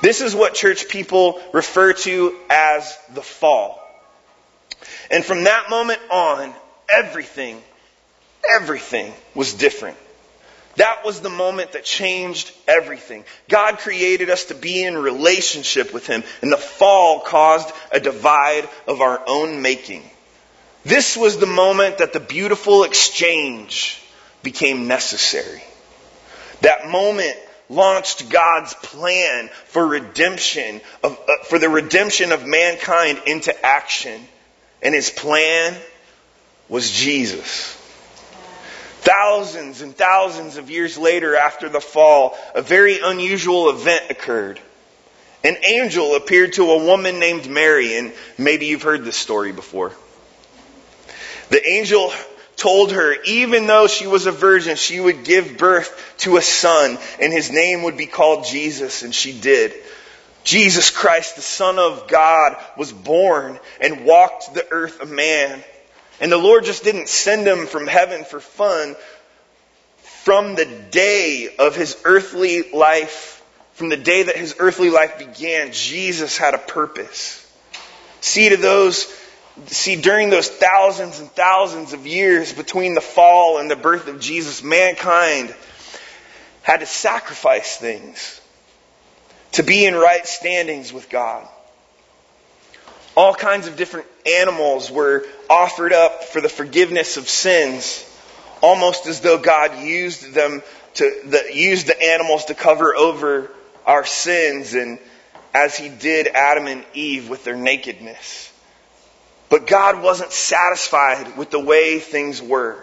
This 0.00 0.20
is 0.20 0.34
what 0.34 0.54
church 0.54 0.88
people 0.88 1.40
refer 1.52 1.92
to 1.92 2.36
as 2.48 2.96
the 3.14 3.22
fall. 3.22 3.80
And 5.10 5.24
from 5.24 5.44
that 5.44 5.68
moment 5.68 6.00
on, 6.10 6.54
everything, 6.88 7.62
everything 8.48 9.12
was 9.34 9.54
different. 9.54 9.96
That 10.76 11.04
was 11.04 11.20
the 11.20 11.28
moment 11.28 11.72
that 11.72 11.84
changed 11.84 12.52
everything. 12.66 13.24
God 13.48 13.78
created 13.78 14.30
us 14.30 14.46
to 14.46 14.54
be 14.54 14.84
in 14.84 14.96
relationship 14.96 15.92
with 15.92 16.06
Him, 16.06 16.22
and 16.42 16.50
the 16.50 16.56
fall 16.56 17.20
caused 17.20 17.70
a 17.92 18.00
divide 18.00 18.68
of 18.86 19.00
our 19.00 19.20
own 19.26 19.62
making. 19.62 20.08
This 20.84 21.16
was 21.16 21.36
the 21.36 21.46
moment 21.46 21.98
that 21.98 22.12
the 22.12 22.20
beautiful 22.20 22.84
exchange 22.84 24.02
became 24.42 24.88
necessary. 24.88 25.62
That 26.62 26.88
moment 26.88 27.36
launched 27.70 28.28
God's 28.28 28.74
plan 28.74 29.48
for 29.66 29.86
redemption 29.86 30.80
of, 31.02 31.12
uh, 31.12 31.44
for 31.44 31.58
the 31.58 31.68
redemption 31.68 32.32
of 32.32 32.44
mankind 32.44 33.22
into 33.26 33.54
action. 33.64 34.20
And 34.82 34.94
his 34.94 35.08
plan 35.08 35.76
was 36.68 36.90
Jesus. 36.90 37.76
Thousands 39.02 39.80
and 39.80 39.96
thousands 39.96 40.56
of 40.56 40.68
years 40.68 40.98
later 40.98 41.36
after 41.36 41.68
the 41.68 41.80
fall, 41.80 42.36
a 42.54 42.60
very 42.60 43.00
unusual 43.02 43.70
event 43.70 44.04
occurred. 44.10 44.60
An 45.42 45.56
angel 45.64 46.16
appeared 46.16 46.52
to 46.54 46.70
a 46.70 46.84
woman 46.84 47.18
named 47.18 47.48
Mary, 47.48 47.96
and 47.96 48.12
maybe 48.36 48.66
you've 48.66 48.82
heard 48.82 49.04
this 49.04 49.16
story 49.16 49.52
before. 49.52 49.92
The 51.48 51.66
angel 51.66 52.12
told 52.60 52.92
her, 52.92 53.16
even 53.24 53.66
though 53.66 53.86
she 53.86 54.06
was 54.06 54.26
a 54.26 54.32
virgin, 54.32 54.76
she 54.76 55.00
would 55.00 55.24
give 55.24 55.56
birth 55.56 56.14
to 56.18 56.36
a 56.36 56.42
son, 56.42 56.98
and 57.18 57.32
his 57.32 57.50
name 57.50 57.82
would 57.84 57.96
be 57.96 58.06
called 58.06 58.44
Jesus, 58.44 59.02
and 59.02 59.14
she 59.14 59.32
did. 59.32 59.72
Jesus 60.44 60.90
Christ, 60.90 61.36
the 61.36 61.42
Son 61.42 61.78
of 61.78 62.06
God, 62.06 62.56
was 62.76 62.92
born 62.92 63.58
and 63.80 64.04
walked 64.04 64.54
the 64.54 64.66
earth 64.70 65.00
a 65.00 65.06
man. 65.06 65.64
And 66.20 66.30
the 66.30 66.36
Lord 66.36 66.64
just 66.64 66.84
didn't 66.84 67.08
send 67.08 67.46
him 67.46 67.66
from 67.66 67.86
heaven 67.86 68.24
for 68.24 68.40
fun. 68.40 68.94
From 70.24 70.54
the 70.54 70.66
day 70.66 71.54
of 71.58 71.74
his 71.74 71.96
earthly 72.04 72.70
life, 72.72 73.42
from 73.72 73.88
the 73.88 73.96
day 73.96 74.24
that 74.24 74.36
his 74.36 74.56
earthly 74.58 74.90
life 74.90 75.18
began, 75.18 75.72
Jesus 75.72 76.36
had 76.36 76.52
a 76.52 76.58
purpose. 76.58 77.36
See 78.20 78.50
to 78.50 78.58
those, 78.58 79.04
see 79.66 79.96
during 79.96 80.30
those 80.30 80.48
thousands 80.48 81.20
and 81.20 81.30
thousands 81.30 81.92
of 81.92 82.06
years 82.06 82.52
between 82.52 82.94
the 82.94 83.00
fall 83.00 83.58
and 83.58 83.70
the 83.70 83.76
birth 83.76 84.08
of 84.08 84.20
Jesus, 84.20 84.62
mankind 84.62 85.54
had 86.62 86.80
to 86.80 86.86
sacrifice 86.86 87.76
things 87.76 88.40
to 89.52 89.62
be 89.62 89.84
in 89.84 89.94
right 89.94 90.26
standings 90.26 90.92
with 90.92 91.08
God. 91.08 91.46
All 93.16 93.34
kinds 93.34 93.66
of 93.66 93.76
different 93.76 94.06
animals 94.24 94.90
were 94.90 95.26
offered 95.48 95.92
up 95.92 96.24
for 96.24 96.40
the 96.40 96.48
forgiveness 96.48 97.16
of 97.16 97.28
sins, 97.28 98.06
almost 98.60 99.06
as 99.06 99.20
though 99.20 99.38
God 99.38 99.80
used 99.80 100.32
them 100.32 100.62
to 100.94 101.20
the, 101.24 101.84
the 101.86 102.02
animals 102.02 102.46
to 102.46 102.54
cover 102.54 102.94
over 102.94 103.50
our 103.84 104.04
sins, 104.04 104.74
and 104.74 104.98
as 105.52 105.76
He 105.76 105.88
did 105.88 106.28
Adam 106.28 106.66
and 106.66 106.84
Eve 106.94 107.28
with 107.28 107.44
their 107.44 107.56
nakedness. 107.56 108.49
But 109.50 109.66
God 109.66 110.02
wasn't 110.02 110.32
satisfied 110.32 111.36
with 111.36 111.50
the 111.50 111.60
way 111.60 111.98
things 111.98 112.40
were. 112.40 112.82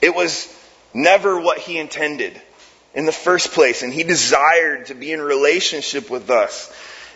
It 0.00 0.14
was 0.14 0.50
never 0.94 1.38
what 1.38 1.58
He 1.58 1.78
intended 1.78 2.40
in 2.94 3.04
the 3.04 3.12
first 3.12 3.52
place, 3.52 3.82
and 3.82 3.92
He 3.92 4.04
desired 4.04 4.86
to 4.86 4.94
be 4.94 5.12
in 5.12 5.20
relationship 5.20 6.08
with 6.08 6.30
us. 6.30 6.72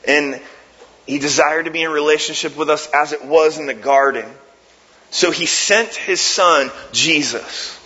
And 0.06 0.40
he 1.10 1.18
desired 1.18 1.64
to 1.64 1.72
be 1.72 1.82
in 1.82 1.90
relationship 1.90 2.56
with 2.56 2.70
us 2.70 2.88
as 2.94 3.12
it 3.12 3.24
was 3.24 3.58
in 3.58 3.66
the 3.66 3.74
garden. 3.74 4.30
So 5.10 5.32
he 5.32 5.46
sent 5.46 5.94
his 5.94 6.20
son, 6.20 6.70
Jesus. 6.92 7.76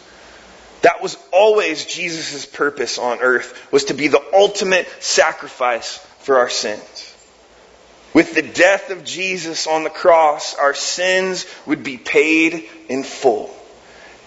That 0.83 1.02
was 1.02 1.16
always 1.33 1.87
Jesus' 1.87 2.44
purpose 2.44 2.99
on 2.99 3.21
earth, 3.21 3.73
was 3.73 3.87
to 3.87 3.94
be 3.94 4.09
the 4.09 4.23
ultimate 4.35 4.87
sacrifice 5.02 5.97
for 6.18 6.38
our 6.38 6.50
sins. 6.50 7.13
With 8.14 8.35
the 8.35 8.42
death 8.42 8.90
of 8.90 9.04
Jesus 9.04 9.66
on 9.66 9.83
the 9.83 9.90
cross, 9.90 10.54
our 10.54 10.73
sins 10.73 11.47
would 11.66 11.83
be 11.83 11.99
paid 11.99 12.71
in 12.88 13.02
full, 13.02 13.54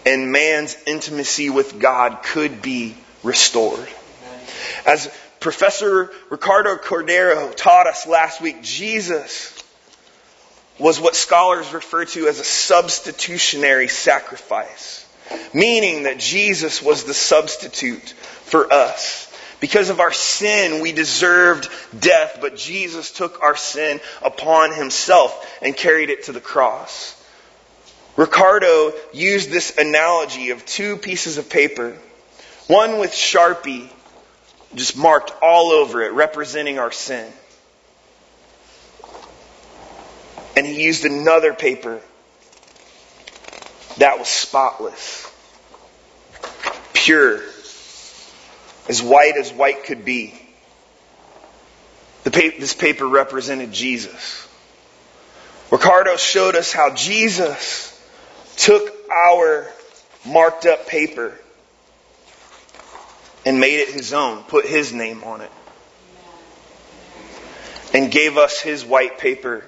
and 0.05 0.31
man's 0.31 0.77
intimacy 0.85 1.49
with 1.49 1.79
God 1.79 2.21
could 2.21 2.61
be 2.61 2.97
restored. 3.23 3.87
As 4.85 5.09
Professor 5.39 6.11
Ricardo 6.29 6.75
Cordero 6.75 7.55
taught 7.55 7.87
us 7.87 8.05
last 8.05 8.41
week, 8.41 8.61
Jesus 8.61 9.53
was 10.77 10.99
what 10.99 11.15
scholars 11.15 11.71
refer 11.73 12.03
to 12.05 12.27
as 12.27 12.39
a 12.39 12.43
substitutionary 12.43 13.87
sacrifice, 13.87 15.05
meaning 15.53 16.03
that 16.03 16.19
Jesus 16.19 16.81
was 16.81 17.05
the 17.05 17.13
substitute 17.13 18.09
for 18.09 18.71
us. 18.71 19.26
Because 19.59 19.89
of 19.89 19.99
our 19.99 20.11
sin, 20.11 20.81
we 20.81 20.91
deserved 20.91 21.69
death, 21.99 22.37
but 22.41 22.55
Jesus 22.55 23.11
took 23.11 23.41
our 23.41 23.55
sin 23.55 23.99
upon 24.21 24.73
himself 24.73 25.57
and 25.61 25.75
carried 25.75 26.09
it 26.09 26.23
to 26.23 26.31
the 26.31 26.41
cross. 26.41 27.15
Ricardo 28.15 28.93
used 29.13 29.49
this 29.49 29.77
analogy 29.77 30.51
of 30.51 30.65
two 30.65 30.97
pieces 30.97 31.37
of 31.37 31.49
paper, 31.49 31.97
one 32.67 32.99
with 32.99 33.11
Sharpie 33.11 33.89
just 34.75 34.97
marked 34.97 35.31
all 35.41 35.71
over 35.71 36.03
it, 36.03 36.11
representing 36.11 36.77
our 36.77 36.91
sin. 36.91 37.31
And 40.55 40.65
he 40.65 40.83
used 40.83 41.05
another 41.05 41.53
paper 41.53 42.01
that 43.97 44.19
was 44.19 44.27
spotless, 44.27 45.31
pure, 46.93 47.41
as 48.89 49.01
white 49.01 49.37
as 49.37 49.51
white 49.51 49.85
could 49.85 50.05
be. 50.05 50.33
This 52.23 52.73
paper 52.73 53.07
represented 53.07 53.71
Jesus. 53.71 54.47
Ricardo 55.71 56.17
showed 56.17 56.55
us 56.55 56.71
how 56.71 56.93
Jesus 56.93 57.93
took 58.57 58.93
our 59.11 59.67
marked 60.25 60.65
up 60.65 60.87
paper 60.87 61.37
and 63.45 63.59
made 63.59 63.79
it 63.79 63.89
his 63.89 64.13
own, 64.13 64.43
put 64.43 64.65
his 64.65 64.91
name 64.91 65.23
on 65.23 65.41
it, 65.41 65.51
and 67.93 68.11
gave 68.11 68.37
us 68.37 68.59
his 68.59 68.83
white 68.83 69.19
paper 69.19 69.63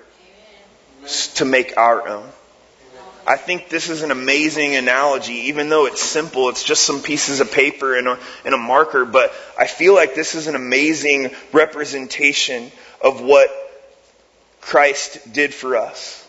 to 1.36 1.46
make 1.46 1.78
our 1.78 2.08
own. 2.08 2.30
I 3.28 3.38
think 3.38 3.70
this 3.70 3.90
is 3.90 4.02
an 4.02 4.12
amazing 4.12 4.76
analogy, 4.76 5.34
even 5.50 5.70
though 5.70 5.86
it's 5.86 6.02
simple. 6.02 6.50
It's 6.50 6.64
just 6.64 6.84
some 6.84 7.02
pieces 7.02 7.42
of 7.42 7.52
paper 7.52 7.98
and 7.98 8.08
a, 8.08 8.20
and 8.46 8.54
a 8.54 8.58
marker, 8.58 9.06
but 9.06 9.34
I 9.58 9.68
feel 9.68 9.94
like 9.94 10.16
this 10.16 10.36
is 10.36 10.48
an 10.48 10.56
amazing 10.56 11.32
representation 11.52 12.72
of 13.02 13.22
what 13.22 13.50
Christ 14.62 15.32
did 15.32 15.54
for 15.54 15.78
us. 15.78 16.26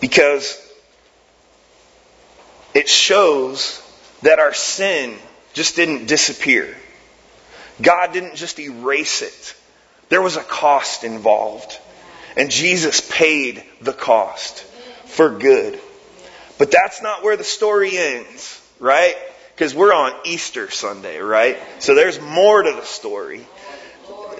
Because 0.00 0.64
it 2.74 2.88
shows 2.88 3.82
that 4.22 4.38
our 4.38 4.54
sin 4.54 5.16
just 5.54 5.76
didn't 5.76 6.06
disappear. 6.06 6.76
God 7.82 8.12
didn't 8.12 8.36
just 8.36 8.58
erase 8.58 9.22
it. 9.22 9.54
There 10.08 10.22
was 10.22 10.36
a 10.36 10.42
cost 10.42 11.04
involved. 11.04 11.78
And 12.38 12.52
Jesus 12.52 13.00
paid 13.00 13.64
the 13.80 13.92
cost 13.92 14.60
for 15.06 15.28
good. 15.28 15.80
But 16.56 16.70
that's 16.70 17.02
not 17.02 17.24
where 17.24 17.36
the 17.36 17.42
story 17.42 17.98
ends, 17.98 18.62
right? 18.78 19.16
Because 19.54 19.74
we're 19.74 19.92
on 19.92 20.12
Easter 20.24 20.70
Sunday, 20.70 21.18
right? 21.18 21.58
So 21.80 21.96
there's 21.96 22.20
more 22.20 22.62
to 22.62 22.70
the 22.70 22.84
story. 22.84 23.44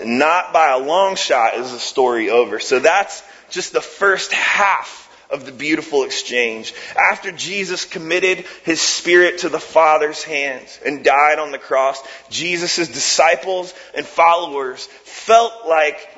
Not 0.05 0.53
by 0.53 0.69
a 0.69 0.79
long 0.79 1.17
shot 1.17 1.55
is 1.55 1.73
the 1.73 1.81
story 1.81 2.31
over. 2.31 2.61
So 2.61 2.79
that's 2.79 3.21
just 3.51 3.73
the 3.73 3.81
first 3.81 4.33
half 4.33 5.05
of 5.29 5.45
the 5.45 5.51
beautiful 5.51 6.05
exchange. 6.05 6.75
After 6.97 7.33
Jesus 7.33 7.85
committed 7.85 8.47
his 8.63 8.81
spirit 8.81 9.39
to 9.39 9.49
the 9.49 9.59
Father's 9.59 10.23
hands 10.23 10.79
and 10.87 11.05
died 11.05 11.41
on 11.41 11.51
the 11.51 11.59
cross, 11.59 12.01
Jesus' 12.31 12.87
disciples 12.87 13.75
and 13.97 14.07
followers 14.07 14.87
felt 14.87 15.67
like 15.67 16.09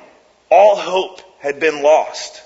all 0.51 0.75
hope 0.75 1.21
had 1.41 1.59
been 1.59 1.83
lost. 1.83 2.41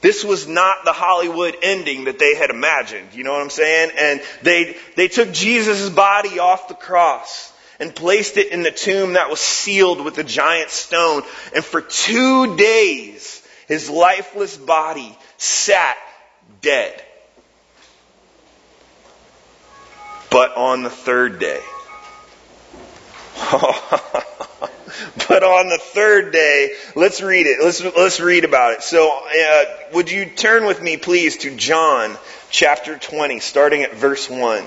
This 0.00 0.22
was 0.22 0.46
not 0.46 0.84
the 0.84 0.92
Hollywood 0.92 1.56
ending 1.62 2.04
that 2.04 2.18
they 2.18 2.34
had 2.34 2.50
imagined. 2.50 3.14
You 3.14 3.24
know 3.24 3.32
what 3.32 3.40
I'm 3.40 3.48
saying? 3.48 3.90
And 3.96 4.20
they, 4.42 4.76
they 4.96 5.08
took 5.08 5.32
Jesus' 5.32 5.88
body 5.88 6.38
off 6.38 6.68
the 6.68 6.74
cross 6.74 7.52
and 7.80 7.94
placed 7.94 8.36
it 8.36 8.52
in 8.52 8.62
the 8.62 8.70
tomb 8.70 9.14
that 9.14 9.30
was 9.30 9.40
sealed 9.40 10.04
with 10.04 10.18
a 10.18 10.24
giant 10.24 10.70
stone. 10.70 11.22
And 11.54 11.64
for 11.64 11.80
two 11.80 12.56
days, 12.56 13.42
his 13.66 13.88
lifeless 13.88 14.56
body 14.56 15.16
sat 15.38 15.96
dead. 16.60 17.02
But 20.30 20.56
on 20.56 20.82
the 20.82 20.90
third 20.90 21.38
day, 21.38 21.60
oh, 23.36 24.24
but 25.28 25.42
on 25.42 25.68
the 25.68 25.78
third 25.78 26.32
day, 26.32 26.74
let's 26.94 27.22
read 27.22 27.46
it. 27.46 27.62
Let's, 27.62 27.82
let's 27.82 28.20
read 28.20 28.44
about 28.44 28.74
it. 28.74 28.82
So, 28.82 29.10
uh, 29.10 29.64
would 29.92 30.10
you 30.10 30.26
turn 30.26 30.66
with 30.66 30.82
me, 30.82 30.96
please, 30.96 31.38
to 31.38 31.54
John 31.56 32.16
chapter 32.50 32.96
20, 32.98 33.40
starting 33.40 33.82
at 33.82 33.94
verse 33.94 34.30
1. 34.30 34.64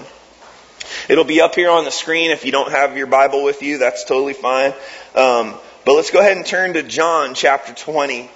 It'll 1.10 1.24
be 1.24 1.42
up 1.42 1.56
here 1.56 1.70
on 1.70 1.86
the 1.86 1.92
screen 1.92 2.32
if 2.32 2.46
you 2.46 2.52
don't 2.52 2.72
have 2.72 2.98
your 2.98 3.08
Bible 3.08 3.44
with 3.44 3.62
you. 3.62 3.78
That's 3.78 4.04
totally 4.06 4.34
fine. 4.34 4.74
Um, 5.16 5.56
but 5.86 5.94
let's 5.94 6.12
go 6.12 6.20
ahead 6.20 6.38
and 6.38 6.46
turn 6.46 6.74
to 6.74 6.84
John 6.84 7.34
chapter 7.34 7.74
20. 7.74 8.30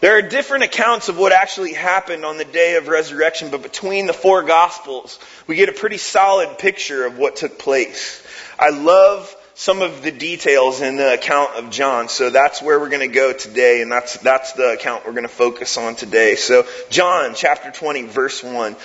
There 0.00 0.18
are 0.18 0.22
different 0.22 0.64
accounts 0.64 1.08
of 1.08 1.16
what 1.16 1.32
actually 1.32 1.74
happened 1.74 2.24
on 2.24 2.36
the 2.36 2.44
day 2.44 2.74
of 2.76 2.88
resurrection, 2.88 3.50
but 3.50 3.62
between 3.62 4.06
the 4.06 4.12
four 4.12 4.42
gospels, 4.42 5.18
we 5.46 5.54
get 5.54 5.68
a 5.68 5.72
pretty 5.72 5.98
solid 5.98 6.58
picture 6.58 7.06
of 7.06 7.18
what 7.18 7.36
took 7.36 7.58
place. 7.58 8.24
I 8.58 8.70
love 8.70 9.34
some 9.54 9.82
of 9.82 10.02
the 10.02 10.10
details 10.10 10.80
in 10.80 10.96
the 10.96 11.14
account 11.14 11.56
of 11.56 11.70
John. 11.70 12.08
So 12.08 12.30
that's 12.30 12.62
where 12.62 12.80
we're 12.80 12.88
going 12.88 13.08
to 13.08 13.14
go 13.14 13.32
today, 13.32 13.82
and 13.82 13.90
that's, 13.90 14.16
that's 14.18 14.52
the 14.52 14.72
account 14.72 15.04
we're 15.04 15.12
going 15.12 15.24
to 15.24 15.28
focus 15.28 15.76
on 15.76 15.94
today. 15.94 16.36
So 16.36 16.66
John 16.90 17.34
chapter 17.34 17.70
20 17.70 18.02
verse 18.04 18.42
1. 18.42 18.76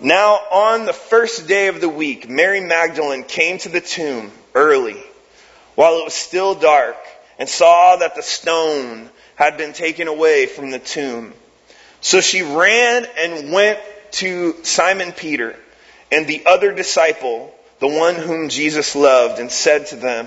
Now 0.00 0.34
on 0.34 0.86
the 0.86 0.92
first 0.92 1.46
day 1.48 1.68
of 1.68 1.80
the 1.80 1.88
week, 1.88 2.28
Mary 2.28 2.60
Magdalene 2.60 3.24
came 3.24 3.58
to 3.58 3.68
the 3.68 3.80
tomb 3.80 4.30
early, 4.54 5.02
while 5.74 5.98
it 5.98 6.04
was 6.04 6.14
still 6.14 6.54
dark, 6.54 6.96
and 7.38 7.48
saw 7.48 7.96
that 7.96 8.14
the 8.14 8.22
stone 8.22 9.08
had 9.36 9.56
been 9.56 9.72
taken 9.72 10.08
away 10.08 10.46
from 10.46 10.70
the 10.70 10.78
tomb. 10.78 11.32
So 12.00 12.20
she 12.20 12.42
ran 12.42 13.06
and 13.18 13.52
went 13.52 13.80
to 14.12 14.62
Simon 14.62 15.12
Peter 15.12 15.56
and 16.12 16.26
the 16.26 16.44
other 16.46 16.72
disciple, 16.72 17.53
the 17.84 17.88
one 17.88 18.14
whom 18.14 18.48
Jesus 18.48 18.96
loved, 18.96 19.38
and 19.38 19.52
said 19.52 19.88
to 19.88 19.96
them, 19.96 20.26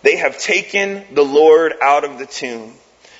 They 0.00 0.16
have 0.16 0.38
taken 0.38 1.04
the 1.12 1.22
Lord 1.22 1.74
out 1.82 2.04
of 2.04 2.18
the 2.18 2.24
tomb, 2.24 2.72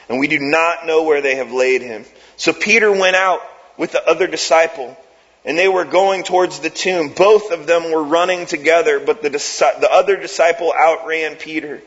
and 0.09 0.19
we 0.19 0.29
do 0.29 0.39
not 0.39 0.87
know 0.87 1.03
where 1.03 1.21
they 1.21 1.35
have 1.35 1.53
laid 1.53 1.83
him. 1.83 2.07
So 2.39 2.55
Peter 2.55 2.91
went 2.91 3.17
out 3.17 3.43
with 3.77 3.93
the 3.93 4.03
other 4.09 4.27
disciple, 4.27 4.97
and 5.45 5.59
they 5.59 5.69
were 5.69 5.85
going 5.85 6.23
towards 6.25 6.61
the 6.61 6.71
tomb. 6.71 7.11
Both 7.11 7.53
of 7.53 7.67
them 7.67 7.93
were 7.93 8.03
running 8.03 8.47
together, 8.47 8.99
but 8.99 9.21
the, 9.21 9.29
the 9.29 9.89
other 9.93 10.17
disciple 10.17 10.73
outran 10.73 11.37
Peter 11.37 11.83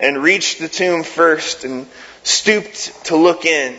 and 0.00 0.22
reached 0.22 0.58
the 0.58 0.70
tomb 0.70 1.02
first 1.02 1.64
and 1.64 1.86
stooped 2.22 3.04
to 3.04 3.16
look 3.16 3.44
in. 3.44 3.76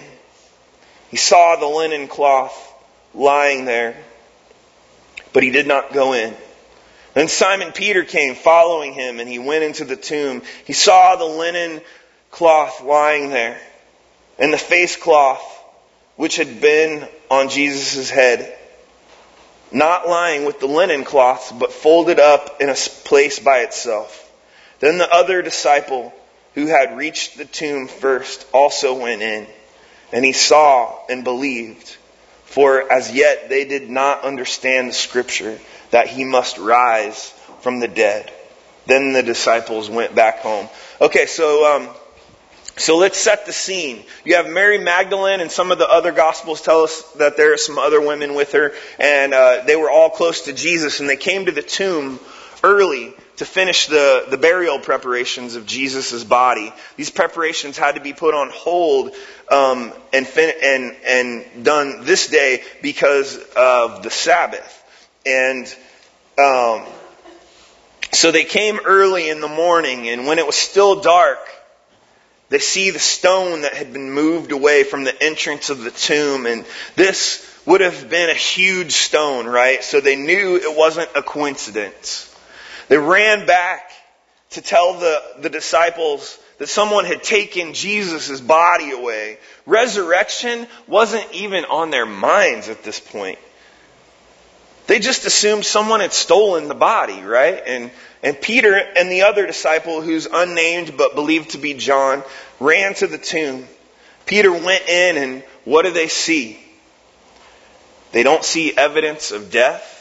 He 1.09 1.17
saw 1.17 1.55
the 1.55 1.65
linen 1.65 2.07
cloth 2.07 2.71
lying 3.15 3.65
there, 3.65 3.97
but 5.33 5.41
he 5.41 5.49
did 5.49 5.65
not 5.65 5.91
go 5.91 6.13
in. 6.13 6.35
Then 7.15 7.29
Simon 7.29 7.71
Peter 7.71 8.03
came 8.03 8.35
following 8.35 8.93
him 8.93 9.21
and 9.21 9.29
he 9.29 9.39
went 9.39 9.63
into 9.63 9.85
the 9.85 9.95
tomb. 9.95 10.43
He 10.65 10.73
saw 10.73 11.15
the 11.15 11.23
linen 11.25 11.81
cloth 12.29 12.83
lying 12.83 13.29
there 13.29 13.59
and 14.37 14.51
the 14.51 14.57
face 14.57 14.97
cloth 14.97 15.41
which 16.17 16.35
had 16.35 16.59
been 16.59 17.07
on 17.31 17.47
Jesus' 17.47 18.09
head, 18.09 18.57
not 19.71 20.09
lying 20.09 20.45
with 20.45 20.59
the 20.59 20.67
linen 20.67 21.05
cloths, 21.05 21.53
but 21.53 21.71
folded 21.71 22.19
up 22.19 22.61
in 22.61 22.69
a 22.69 22.75
place 23.05 23.39
by 23.39 23.59
itself. 23.59 24.21
Then 24.79 24.97
the 24.97 25.11
other 25.11 25.41
disciple 25.41 26.13
who 26.53 26.67
had 26.67 26.97
reached 26.97 27.37
the 27.37 27.45
tomb 27.45 27.87
first 27.87 28.45
also 28.53 28.93
went 28.93 29.21
in, 29.21 29.47
and 30.11 30.23
he 30.23 30.33
saw 30.33 30.97
and 31.09 31.23
believed. 31.23 31.95
For 32.45 32.91
as 32.91 33.11
yet 33.13 33.49
they 33.49 33.65
did 33.65 33.89
not 33.89 34.23
understand 34.23 34.89
the 34.89 34.93
scripture 34.93 35.59
that 35.95 36.07
he 36.09 36.25
must 36.25 36.57
rise 36.57 37.29
from 37.61 37.79
the 37.79 37.87
dead. 37.87 38.29
Then 38.85 39.13
the 39.13 39.23
disciples 39.23 39.89
went 39.89 40.13
back 40.13 40.39
home. 40.39 40.67
Okay, 40.99 41.25
so 41.25 41.73
um, 41.73 41.89
so 42.75 42.97
let's 42.97 43.17
set 43.17 43.45
the 43.45 43.53
scene. 43.53 44.03
You 44.25 44.35
have 44.35 44.49
Mary 44.49 44.77
Magdalene, 44.77 45.39
and 45.39 45.49
some 45.49 45.71
of 45.71 45.77
the 45.77 45.87
other 45.87 46.11
gospels 46.11 46.61
tell 46.61 46.81
us 46.83 47.01
that 47.13 47.37
there 47.37 47.53
are 47.53 47.57
some 47.57 47.79
other 47.79 48.01
women 48.01 48.35
with 48.35 48.51
her, 48.51 48.73
and 48.99 49.33
uh, 49.33 49.63
they 49.65 49.77
were 49.77 49.89
all 49.89 50.09
close 50.09 50.41
to 50.41 50.53
Jesus, 50.53 50.99
and 50.99 51.07
they 51.07 51.15
came 51.15 51.45
to 51.45 51.53
the 51.53 51.61
tomb 51.61 52.19
early 52.61 53.13
to 53.37 53.45
finish 53.45 53.87
the, 53.87 54.25
the 54.29 54.37
burial 54.37 54.79
preparations 54.79 55.55
of 55.55 55.65
Jesus' 55.65 56.25
body. 56.25 56.73
These 56.97 57.11
preparations 57.11 57.77
had 57.77 57.95
to 57.95 58.01
be 58.01 58.11
put 58.11 58.33
on 58.33 58.49
hold 58.49 59.11
um, 59.49 59.93
and, 60.11 60.27
fin- 60.27 60.55
and, 60.61 60.95
and 61.07 61.63
done 61.63 62.03
this 62.03 62.27
day 62.27 62.63
because 62.81 63.37
of 63.55 64.03
the 64.03 64.11
Sabbath. 64.11 64.74
And 65.25 65.65
um, 66.37 66.85
so 68.11 68.31
they 68.31 68.43
came 68.43 68.79
early 68.85 69.29
in 69.29 69.41
the 69.41 69.47
morning, 69.47 70.09
and 70.09 70.27
when 70.27 70.39
it 70.39 70.45
was 70.45 70.55
still 70.55 71.01
dark, 71.01 71.39
they 72.49 72.59
see 72.59 72.91
the 72.91 72.99
stone 72.99 73.61
that 73.61 73.73
had 73.73 73.91
been 73.91 74.11
moved 74.11 74.51
away 74.51 74.83
from 74.83 75.03
the 75.03 75.23
entrance 75.23 75.69
of 75.69 75.81
the 75.81 75.91
tomb, 75.91 76.45
and 76.45 76.65
this 76.95 77.51
would 77.65 77.81
have 77.81 78.09
been 78.09 78.29
a 78.29 78.35
huge 78.35 78.93
stone, 78.93 79.47
right? 79.47 79.83
So 79.83 79.99
they 79.99 80.15
knew 80.15 80.57
it 80.57 80.77
wasn't 80.77 81.09
a 81.15 81.23
coincidence. 81.23 82.31
They 82.87 82.97
ran 82.97 83.47
back 83.47 83.91
to 84.51 84.61
tell 84.61 84.99
the, 84.99 85.21
the 85.39 85.49
disciples 85.49 86.37
that 86.59 86.67
someone 86.67 87.05
had 87.05 87.23
taken 87.23 87.73
Jesus' 87.73 88.39
body 88.39 88.91
away. 88.91 89.39
Resurrection 89.65 90.67
wasn't 90.87 91.27
even 91.33 91.65
on 91.65 91.89
their 91.89 92.05
minds 92.05 92.69
at 92.69 92.83
this 92.83 92.99
point. 92.99 93.39
They 94.87 94.99
just 94.99 95.25
assumed 95.25 95.65
someone 95.65 95.99
had 95.99 96.13
stolen 96.13 96.67
the 96.67 96.75
body, 96.75 97.21
right? 97.21 97.61
And, 97.65 97.91
and 98.21 98.39
Peter 98.39 98.75
and 98.75 99.11
the 99.11 99.23
other 99.23 99.47
disciple, 99.47 100.01
who's 100.01 100.27
unnamed 100.31 100.95
but 100.95 101.15
believed 101.15 101.51
to 101.51 101.57
be 101.57 101.73
John, 101.73 102.23
ran 102.59 102.93
to 102.95 103.07
the 103.07 103.17
tomb. 103.17 103.67
Peter 104.25 104.51
went 104.51 104.87
in 104.87 105.17
and 105.17 105.43
what 105.63 105.85
do 105.85 105.91
they 105.91 106.07
see? 106.07 106.59
They 108.11 108.23
don't 108.23 108.43
see 108.43 108.75
evidence 108.77 109.31
of 109.31 109.51
death. 109.51 109.91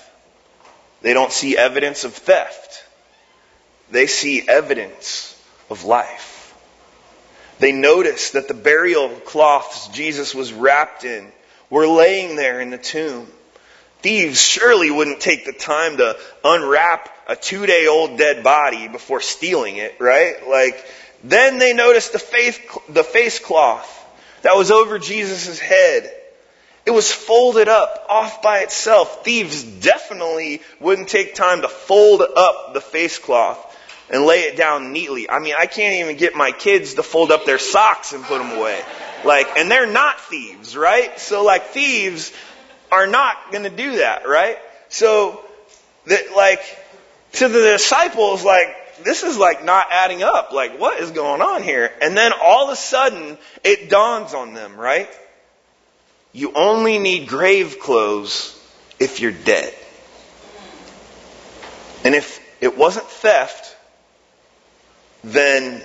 They 1.02 1.14
don't 1.14 1.32
see 1.32 1.56
evidence 1.56 2.04
of 2.04 2.14
theft. 2.14 2.84
They 3.90 4.06
see 4.06 4.46
evidence 4.46 5.30
of 5.70 5.84
life. 5.84 6.54
They 7.58 7.72
notice 7.72 8.30
that 8.30 8.48
the 8.48 8.54
burial 8.54 9.08
cloths 9.08 9.88
Jesus 9.88 10.34
was 10.34 10.52
wrapped 10.52 11.04
in 11.04 11.30
were 11.70 11.86
laying 11.86 12.36
there 12.36 12.60
in 12.60 12.70
the 12.70 12.78
tomb. 12.78 13.26
Thieves 14.04 14.38
surely 14.38 14.90
wouldn't 14.90 15.20
take 15.20 15.46
the 15.46 15.54
time 15.54 15.96
to 15.96 16.18
unwrap 16.44 17.08
a 17.26 17.36
two 17.36 17.64
day 17.64 17.86
old 17.86 18.18
dead 18.18 18.44
body 18.44 18.86
before 18.86 19.22
stealing 19.22 19.76
it, 19.76 19.98
right? 19.98 20.46
Like, 20.46 20.76
then 21.24 21.58
they 21.58 21.72
noticed 21.72 22.12
the 22.12 22.18
face, 22.18 22.60
the 22.90 23.02
face 23.02 23.38
cloth 23.38 23.90
that 24.42 24.56
was 24.56 24.70
over 24.70 24.98
Jesus' 24.98 25.58
head. 25.58 26.12
It 26.84 26.90
was 26.90 27.10
folded 27.10 27.68
up 27.68 28.04
off 28.10 28.42
by 28.42 28.58
itself. 28.58 29.24
Thieves 29.24 29.62
definitely 29.62 30.60
wouldn't 30.80 31.08
take 31.08 31.34
time 31.34 31.62
to 31.62 31.68
fold 31.68 32.20
up 32.20 32.74
the 32.74 32.82
face 32.82 33.18
cloth 33.18 33.74
and 34.10 34.26
lay 34.26 34.40
it 34.40 34.58
down 34.58 34.92
neatly. 34.92 35.30
I 35.30 35.38
mean, 35.38 35.54
I 35.58 35.64
can't 35.64 36.04
even 36.04 36.18
get 36.18 36.34
my 36.34 36.52
kids 36.52 36.92
to 36.94 37.02
fold 37.02 37.32
up 37.32 37.46
their 37.46 37.58
socks 37.58 38.12
and 38.12 38.22
put 38.22 38.36
them 38.36 38.50
away. 38.58 38.82
Like, 39.24 39.56
and 39.56 39.70
they're 39.70 39.90
not 39.90 40.20
thieves, 40.20 40.76
right? 40.76 41.18
So 41.18 41.42
like 41.42 41.68
thieves 41.68 42.30
are 42.90 43.06
not 43.06 43.52
going 43.52 43.64
to 43.64 43.70
do 43.70 43.96
that, 43.98 44.28
right? 44.28 44.58
So 44.88 45.44
that 46.06 46.34
like 46.34 46.60
to 47.32 47.48
the 47.48 47.60
disciples, 47.60 48.44
like 48.44 49.02
this 49.02 49.22
is 49.22 49.36
like 49.36 49.64
not 49.64 49.88
adding 49.90 50.22
up. 50.22 50.52
Like 50.52 50.78
what 50.78 51.00
is 51.00 51.10
going 51.10 51.42
on 51.42 51.62
here? 51.62 51.90
And 52.00 52.16
then 52.16 52.32
all 52.32 52.66
of 52.66 52.72
a 52.72 52.76
sudden 52.76 53.38
it 53.62 53.90
dawns 53.90 54.34
on 54.34 54.54
them, 54.54 54.76
right? 54.76 55.08
You 56.32 56.52
only 56.54 56.98
need 56.98 57.28
grave 57.28 57.78
clothes 57.80 58.60
if 58.98 59.20
you're 59.20 59.32
dead. 59.32 59.74
And 62.04 62.14
if 62.14 62.40
it 62.60 62.76
wasn't 62.76 63.06
theft, 63.06 63.76
then 65.22 65.82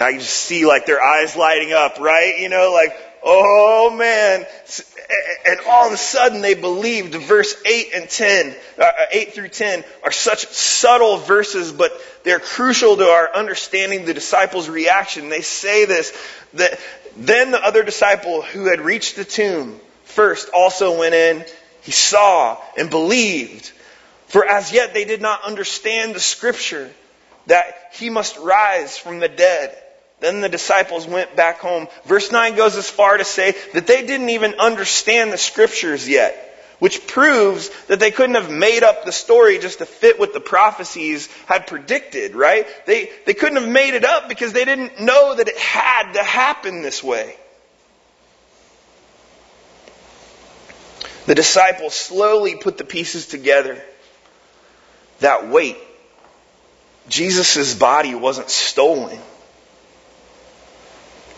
I 0.00 0.12
just 0.14 0.30
see 0.30 0.66
like 0.66 0.86
their 0.86 1.02
eyes 1.02 1.36
lighting 1.36 1.72
up, 1.72 1.98
right? 1.98 2.38
You 2.38 2.48
know, 2.48 2.72
like, 2.72 2.94
oh 3.24 3.94
man, 3.96 4.46
and 5.46 5.60
all 5.66 5.86
of 5.86 5.92
a 5.92 5.96
sudden 5.96 6.42
they 6.42 6.54
believed. 6.54 7.14
Verse 7.14 7.54
8 7.64 7.86
and 7.94 8.08
10, 8.08 8.54
uh, 8.78 8.90
8 9.10 9.32
through 9.32 9.48
10 9.48 9.84
are 10.02 10.12
such 10.12 10.46
subtle 10.46 11.16
verses, 11.18 11.72
but 11.72 11.92
they're 12.22 12.40
crucial 12.40 12.96
to 12.96 13.04
our 13.04 13.34
understanding 13.34 14.04
the 14.04 14.14
disciples' 14.14 14.68
reaction. 14.68 15.28
They 15.28 15.42
say 15.42 15.84
this, 15.84 16.16
that 16.54 16.78
then 17.16 17.50
the 17.50 17.64
other 17.64 17.82
disciple 17.82 18.42
who 18.42 18.66
had 18.66 18.80
reached 18.80 19.16
the 19.16 19.24
tomb 19.24 19.80
first 20.04 20.50
also 20.52 20.98
went 20.98 21.14
in. 21.14 21.44
He 21.82 21.92
saw 21.92 22.58
and 22.76 22.90
believed. 22.90 23.70
For 24.28 24.44
as 24.44 24.72
yet 24.72 24.94
they 24.94 25.04
did 25.04 25.20
not 25.20 25.44
understand 25.44 26.14
the 26.14 26.20
scripture 26.20 26.90
that 27.46 27.90
he 27.92 28.10
must 28.10 28.38
rise 28.38 28.96
from 28.96 29.20
the 29.20 29.28
dead. 29.28 29.76
Then 30.20 30.40
the 30.40 30.48
disciples 30.48 31.06
went 31.06 31.36
back 31.36 31.58
home. 31.58 31.88
Verse 32.04 32.30
9 32.30 32.56
goes 32.56 32.76
as 32.76 32.88
far 32.88 33.16
to 33.16 33.24
say 33.24 33.54
that 33.74 33.86
they 33.86 34.06
didn't 34.06 34.30
even 34.30 34.54
understand 34.54 35.32
the 35.32 35.38
scriptures 35.38 36.08
yet, 36.08 36.34
which 36.78 37.06
proves 37.06 37.68
that 37.86 38.00
they 38.00 38.10
couldn't 38.10 38.36
have 38.36 38.50
made 38.50 38.82
up 38.82 39.04
the 39.04 39.12
story 39.12 39.58
just 39.58 39.78
to 39.78 39.86
fit 39.86 40.18
what 40.18 40.32
the 40.32 40.40
prophecies 40.40 41.28
had 41.46 41.66
predicted, 41.66 42.34
right? 42.34 42.66
They, 42.86 43.10
they 43.26 43.34
couldn't 43.34 43.60
have 43.60 43.68
made 43.68 43.94
it 43.94 44.04
up 44.04 44.28
because 44.28 44.52
they 44.52 44.64
didn't 44.64 45.00
know 45.00 45.34
that 45.34 45.48
it 45.48 45.58
had 45.58 46.12
to 46.12 46.22
happen 46.22 46.82
this 46.82 47.02
way. 47.02 47.36
The 51.26 51.34
disciples 51.34 51.94
slowly 51.94 52.54
put 52.54 52.76
the 52.78 52.84
pieces 52.84 53.26
together. 53.26 53.82
That 55.20 55.48
wait, 55.48 55.78
Jesus' 57.08 57.74
body 57.74 58.14
wasn't 58.14 58.50
stolen. 58.50 59.18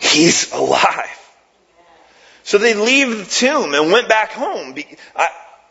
He's 0.01 0.53
alive. 0.53 1.11
So 2.43 2.59
they 2.59 2.75
leave 2.75 3.19
the 3.19 3.25
tomb 3.25 3.75
and 3.75 3.91
went 3.91 4.09
back 4.09 4.31
home. 4.31 4.77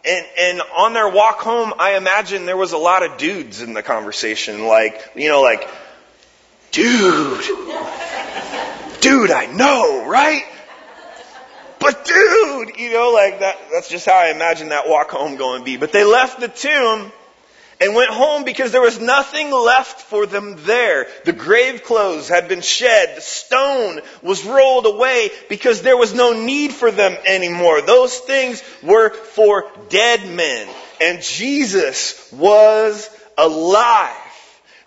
And, 0.05 0.25
and 0.37 0.61
on 0.75 0.93
their 0.93 1.09
walk 1.09 1.39
home, 1.39 1.73
I 1.79 1.95
imagine 1.95 2.45
there 2.45 2.57
was 2.57 2.73
a 2.73 2.77
lot 2.77 3.03
of 3.03 3.17
dudes 3.17 3.61
in 3.61 3.73
the 3.73 3.81
conversation. 3.81 4.67
Like, 4.67 5.11
you 5.15 5.29
know, 5.29 5.41
like, 5.41 5.69
dude, 6.71 7.41
dude, 8.99 9.31
I 9.31 9.47
know, 9.51 10.05
right? 10.05 10.43
But 11.79 12.03
dude, 12.05 12.77
you 12.77 12.91
know, 12.93 13.11
like 13.11 13.39
that, 13.39 13.57
that's 13.71 13.89
just 13.89 14.05
how 14.05 14.17
I 14.17 14.31
imagine 14.31 14.69
that 14.69 14.89
walk 14.89 15.11
home 15.11 15.37
going 15.37 15.61
to 15.61 15.65
be. 15.65 15.77
But 15.77 15.91
they 15.91 16.03
left 16.03 16.39
the 16.39 16.47
tomb 16.47 17.11
and 17.79 17.95
went 17.95 18.11
home 18.11 18.43
because 18.43 18.71
there 18.71 18.81
was 18.81 18.99
nothing 18.99 19.51
left 19.51 20.01
for 20.01 20.25
them 20.25 20.55
there. 20.65 21.07
The 21.25 21.33
grave 21.33 21.83
clothes 21.83 22.29
had 22.29 22.47
been 22.47 22.61
shed. 22.61 23.17
The 23.17 23.21
stone 23.21 23.99
was 24.21 24.45
rolled 24.45 24.85
away 24.85 25.29
because 25.49 25.81
there 25.81 25.97
was 25.97 26.13
no 26.13 26.33
need 26.33 26.71
for 26.71 26.91
them 26.91 27.17
anymore. 27.25 27.81
Those 27.81 28.17
things 28.17 28.63
were 28.81 29.09
for 29.09 29.69
dead 29.89 30.29
men. 30.29 30.67
And 31.01 31.21
Jesus 31.21 32.31
was 32.31 33.09
alive. 33.37 34.15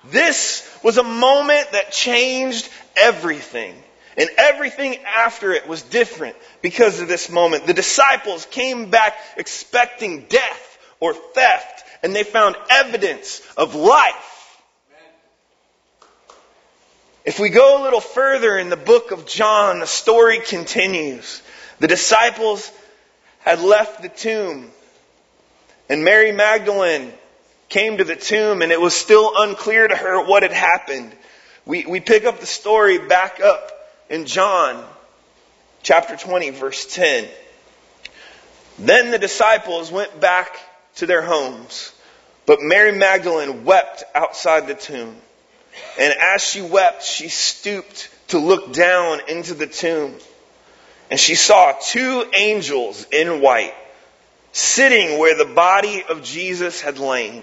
This 0.05 0.64
was 0.83 0.96
a 0.96 1.03
moment 1.03 1.72
that 1.72 1.92
changed 1.92 2.68
everything. 2.96 3.74
And 4.16 4.31
everything 4.37 4.96
after 5.05 5.53
it 5.53 5.68
was 5.68 5.83
different 5.83 6.37
because 6.61 7.01
of 7.01 7.07
this 7.07 7.31
moment. 7.31 7.66
The 7.66 7.74
disciples 7.74 8.46
came 8.46 8.90
back 8.90 9.14
expecting 9.37 10.22
death 10.22 10.79
or 10.98 11.14
theft 11.14 11.85
and 12.02 12.14
they 12.14 12.24
found 12.24 12.56
evidence 12.70 13.40
of 13.56 13.74
life. 13.74 14.24
If 17.24 17.38
we 17.38 17.50
go 17.50 17.82
a 17.82 17.84
little 17.84 18.00
further 18.00 18.56
in 18.56 18.70
the 18.70 18.76
book 18.76 19.11
of 19.11 19.26
John, 19.26 19.80
the 19.80 19.87
story 19.87 20.40
continues. 20.40 21.42
The 21.78 21.88
disciples 21.88 22.72
had 23.40 23.61
left 23.61 24.02
the 24.02 24.08
tomb, 24.08 24.70
and 25.88 26.04
Mary 26.04 26.32
Magdalene 26.32 27.12
came 27.68 27.98
to 27.98 28.04
the 28.04 28.16
tomb, 28.16 28.62
and 28.62 28.72
it 28.72 28.80
was 28.80 28.94
still 28.94 29.32
unclear 29.37 29.87
to 29.87 29.94
her 29.94 30.24
what 30.24 30.42
had 30.42 30.52
happened. 30.52 31.12
We, 31.66 31.84
we 31.84 32.00
pick 32.00 32.24
up 32.24 32.40
the 32.40 32.46
story 32.46 32.98
back 32.98 33.40
up 33.40 33.72
in 34.08 34.24
John 34.24 34.82
chapter 35.82 36.16
20, 36.16 36.50
verse 36.50 36.87
10. 36.94 37.28
Then 38.78 39.11
the 39.11 39.18
disciples 39.18 39.92
went 39.92 40.18
back 40.18 40.56
to 40.98 41.06
their 41.06 41.22
homes. 41.22 41.92
But 42.46 42.62
Mary 42.62 42.92
Magdalene 42.92 43.64
wept 43.64 44.04
outside 44.14 44.66
the 44.66 44.74
tomb. 44.74 45.16
And 45.98 46.14
as 46.34 46.42
she 46.42 46.61
wept, 46.62 47.02
she 47.02 47.28
stooped 47.28 48.08
to 48.28 48.38
look 48.38 48.72
down 48.72 49.20
into 49.28 49.54
the 49.54 49.66
tomb. 49.66 50.14
And 51.11 51.18
she 51.18 51.34
saw 51.34 51.72
two 51.80 52.26
angels 52.34 53.06
in 53.11 53.40
white 53.40 53.74
sitting 54.52 55.18
where 55.18 55.37
the 55.37 55.52
body 55.52 56.04
of 56.08 56.22
Jesus 56.22 56.80
had 56.80 56.98
lain. 56.98 57.42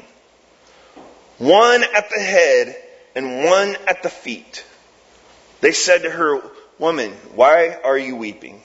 One 1.38 1.84
at 1.84 2.10
the 2.10 2.20
head 2.20 2.76
and 3.16 3.46
one 3.46 3.76
at 3.88 4.04
the 4.04 4.10
feet. 4.10 4.66
They 5.62 5.72
said 5.72 6.04
to 6.04 6.10
her, 6.10 6.42
Woman, 6.78 7.12
why 7.34 7.78
are 7.84 7.98
you 7.98 8.16
weeping? 8.16 8.62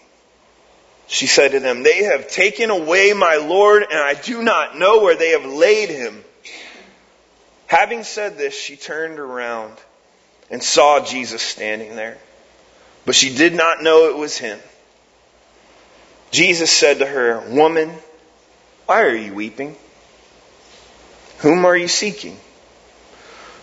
She 1.10 1.26
said 1.26 1.52
to 1.52 1.60
them, 1.60 1.82
They 1.82 2.04
have 2.04 2.28
taken 2.28 2.70
away 2.70 3.12
my 3.14 3.34
Lord, 3.34 3.82
and 3.82 3.98
I 3.98 4.14
do 4.14 4.44
not 4.44 4.78
know 4.78 5.00
where 5.00 5.16
they 5.16 5.30
have 5.30 5.44
laid 5.44 5.88
him. 5.88 6.22
Having 7.66 8.04
said 8.04 8.38
this, 8.38 8.56
she 8.56 8.76
turned 8.76 9.18
around 9.18 9.76
and 10.50 10.62
saw 10.62 11.04
Jesus 11.04 11.42
standing 11.42 11.96
there, 11.96 12.16
but 13.06 13.16
she 13.16 13.34
did 13.34 13.54
not 13.54 13.82
know 13.82 14.08
it 14.08 14.16
was 14.16 14.38
him. 14.38 14.60
Jesus 16.30 16.70
said 16.70 17.00
to 17.00 17.06
her, 17.06 17.40
Woman, 17.50 17.90
why 18.86 19.02
are 19.02 19.14
you 19.14 19.34
weeping? 19.34 19.74
Whom 21.38 21.64
are 21.64 21.76
you 21.76 21.88
seeking? 21.88 22.36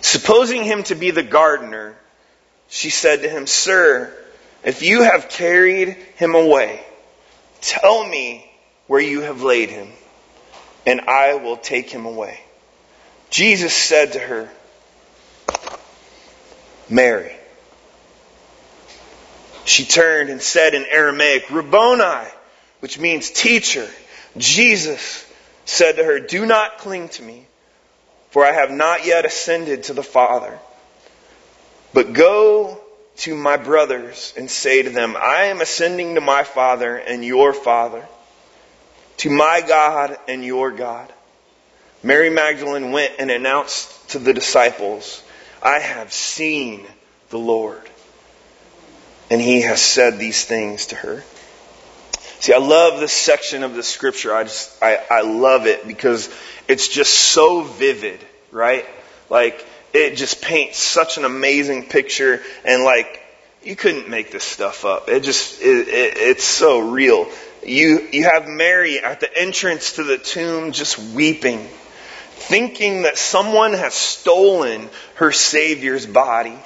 Supposing 0.02 0.66
him 0.66 0.84
to 0.84 0.96
be 0.96 1.12
the 1.12 1.24
gardener, 1.24 1.96
she 2.68 2.90
said 2.90 3.22
to 3.22 3.30
him, 3.30 3.48
Sir, 3.48 4.14
if 4.66 4.84
you 4.84 5.04
have 5.04 5.30
carried 5.30 5.94
him 6.18 6.36
away, 6.36 6.84
Tell 7.62 8.08
me 8.08 8.50
where 8.88 9.02
you 9.02 9.22
have 9.22 9.42
laid 9.42 9.70
him, 9.70 9.90
and 10.86 11.02
I 11.02 11.36
will 11.36 11.58
take 11.58 11.90
him 11.90 12.06
away. 12.06 12.40
Jesus 13.30 13.74
said 13.74 14.14
to 14.14 14.20
her, 14.20 14.50
Mary. 16.90 17.34
She 19.66 19.84
turned 19.84 20.30
and 20.30 20.42
said 20.42 20.74
in 20.74 20.86
Aramaic, 20.86 21.52
Rabboni, 21.52 22.30
which 22.80 22.98
means 22.98 23.30
teacher. 23.30 23.88
Jesus 24.38 25.26
said 25.66 25.98
to 25.98 26.04
her, 26.06 26.20
Do 26.22 26.46
not 26.46 26.78
cling 26.78 27.10
to 27.10 27.24
me, 27.24 27.46
for 28.32 28.46
I 28.46 28.54
have 28.54 28.72
not 28.72 29.06
yet 29.06 29.26
ascended 29.26 29.84
to 29.84 29.94
the 29.94 30.04
Father. 30.04 30.58
But 31.94 32.14
go 32.14 32.82
to 33.18 33.36
my 33.36 33.58
brothers 33.58 34.34
and 34.38 34.50
say 34.50 34.84
to 34.84 34.90
them, 34.90 35.16
I 35.18 35.46
am 35.46 35.62
ascending 35.62 36.16
to 36.16 36.22
my 36.22 36.44
Father 36.44 36.96
and 36.98 37.26
your 37.26 37.54
Father, 37.54 38.08
to 39.18 39.30
my 39.30 39.62
God 39.62 40.18
and 40.28 40.46
your 40.46 40.72
God. 40.72 41.12
Mary 42.04 42.30
Magdalene 42.30 42.92
went 42.92 43.14
and 43.20 43.32
announced 43.32 44.10
to 44.12 44.20
the 44.20 44.34
disciples, 44.34 45.24
I 45.62 45.80
have 45.80 46.14
seen 46.14 46.86
the 47.30 47.40
Lord. 47.40 47.82
And 49.30 49.42
he 49.42 49.62
has 49.62 49.82
said 49.82 50.20
these 50.20 50.46
things 50.46 50.88
to 50.88 50.96
her. 50.96 51.24
See, 52.40 52.54
I 52.54 52.60
love 52.60 53.00
this 53.00 53.12
section 53.12 53.64
of 53.64 53.74
the 53.74 53.84
scripture. 53.84 54.34
I 54.34 54.44
just, 54.44 54.82
I, 54.82 55.04
I 55.10 55.22
love 55.22 55.66
it 55.66 55.88
because 55.88 56.30
it's 56.68 56.88
just 56.88 57.14
so 57.14 57.62
vivid, 57.64 58.20
right? 58.52 58.86
Like, 59.30 59.66
it 59.94 60.16
just 60.16 60.42
paints 60.42 60.78
such 60.78 61.18
an 61.18 61.26
amazing 61.26 61.88
picture 61.88 62.42
and 62.66 62.84
like 62.84 63.24
you 63.64 63.76
couldn't 63.76 64.10
make 64.10 64.32
this 64.32 64.44
stuff 64.44 64.86
up. 64.86 65.10
It 65.10 65.24
just 65.24 65.62
it, 65.62 65.88
it, 65.88 66.18
it's 66.18 66.44
so 66.44 66.80
real. 66.80 67.28
You 67.66 68.08
you 68.12 68.24
have 68.24 68.48
Mary 68.48 69.00
at 69.00 69.20
the 69.20 69.38
entrance 69.38 69.94
to 69.94 70.04
the 70.04 70.18
tomb 70.18 70.72
just 70.72 70.98
weeping, 70.98 71.68
thinking 72.32 73.04
that 73.04 73.18
someone 73.18 73.74
has 73.74 73.94
stolen 73.94 74.90
her 75.16 75.32
savior's 75.32 76.06
body. 76.06 76.58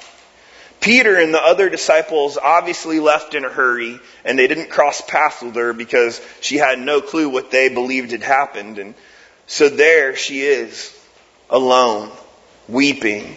Peter 0.80 1.16
and 1.16 1.32
the 1.32 1.40
other 1.40 1.70
disciples 1.70 2.36
obviously 2.36 2.98
left 2.98 3.34
in 3.34 3.44
a 3.44 3.48
hurry 3.48 4.00
and 4.24 4.36
they 4.36 4.48
didn't 4.48 4.68
cross 4.68 5.00
paths 5.00 5.40
with 5.40 5.54
her 5.54 5.72
because 5.72 6.20
she 6.40 6.56
had 6.56 6.78
no 6.78 7.00
clue 7.00 7.28
what 7.28 7.52
they 7.52 7.68
believed 7.68 8.10
had 8.10 8.24
happened 8.24 8.78
and 8.78 8.94
so 9.46 9.68
there 9.68 10.16
she 10.16 10.40
is 10.40 10.92
alone 11.48 12.10
weeping. 12.68 13.36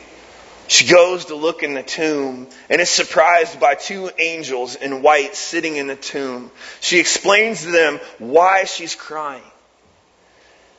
She 0.67 0.91
goes 0.91 1.25
to 1.25 1.35
look 1.35 1.61
in 1.61 1.75
the 1.75 1.83
tomb 1.83 2.47
and 2.69 2.81
is 2.81 2.89
surprised 2.89 3.59
by 3.59 3.75
two 3.75 4.09
angels 4.17 4.75
in 4.75 5.03
white 5.03 5.35
sitting 5.35 5.75
in 5.75 5.88
the 5.88 5.95
tomb. 5.95 6.49
She 6.81 6.99
explains 6.99 7.61
to 7.63 7.71
them 7.71 7.99
why 8.17 8.63
she's 8.63 8.95
crying. 8.95 9.43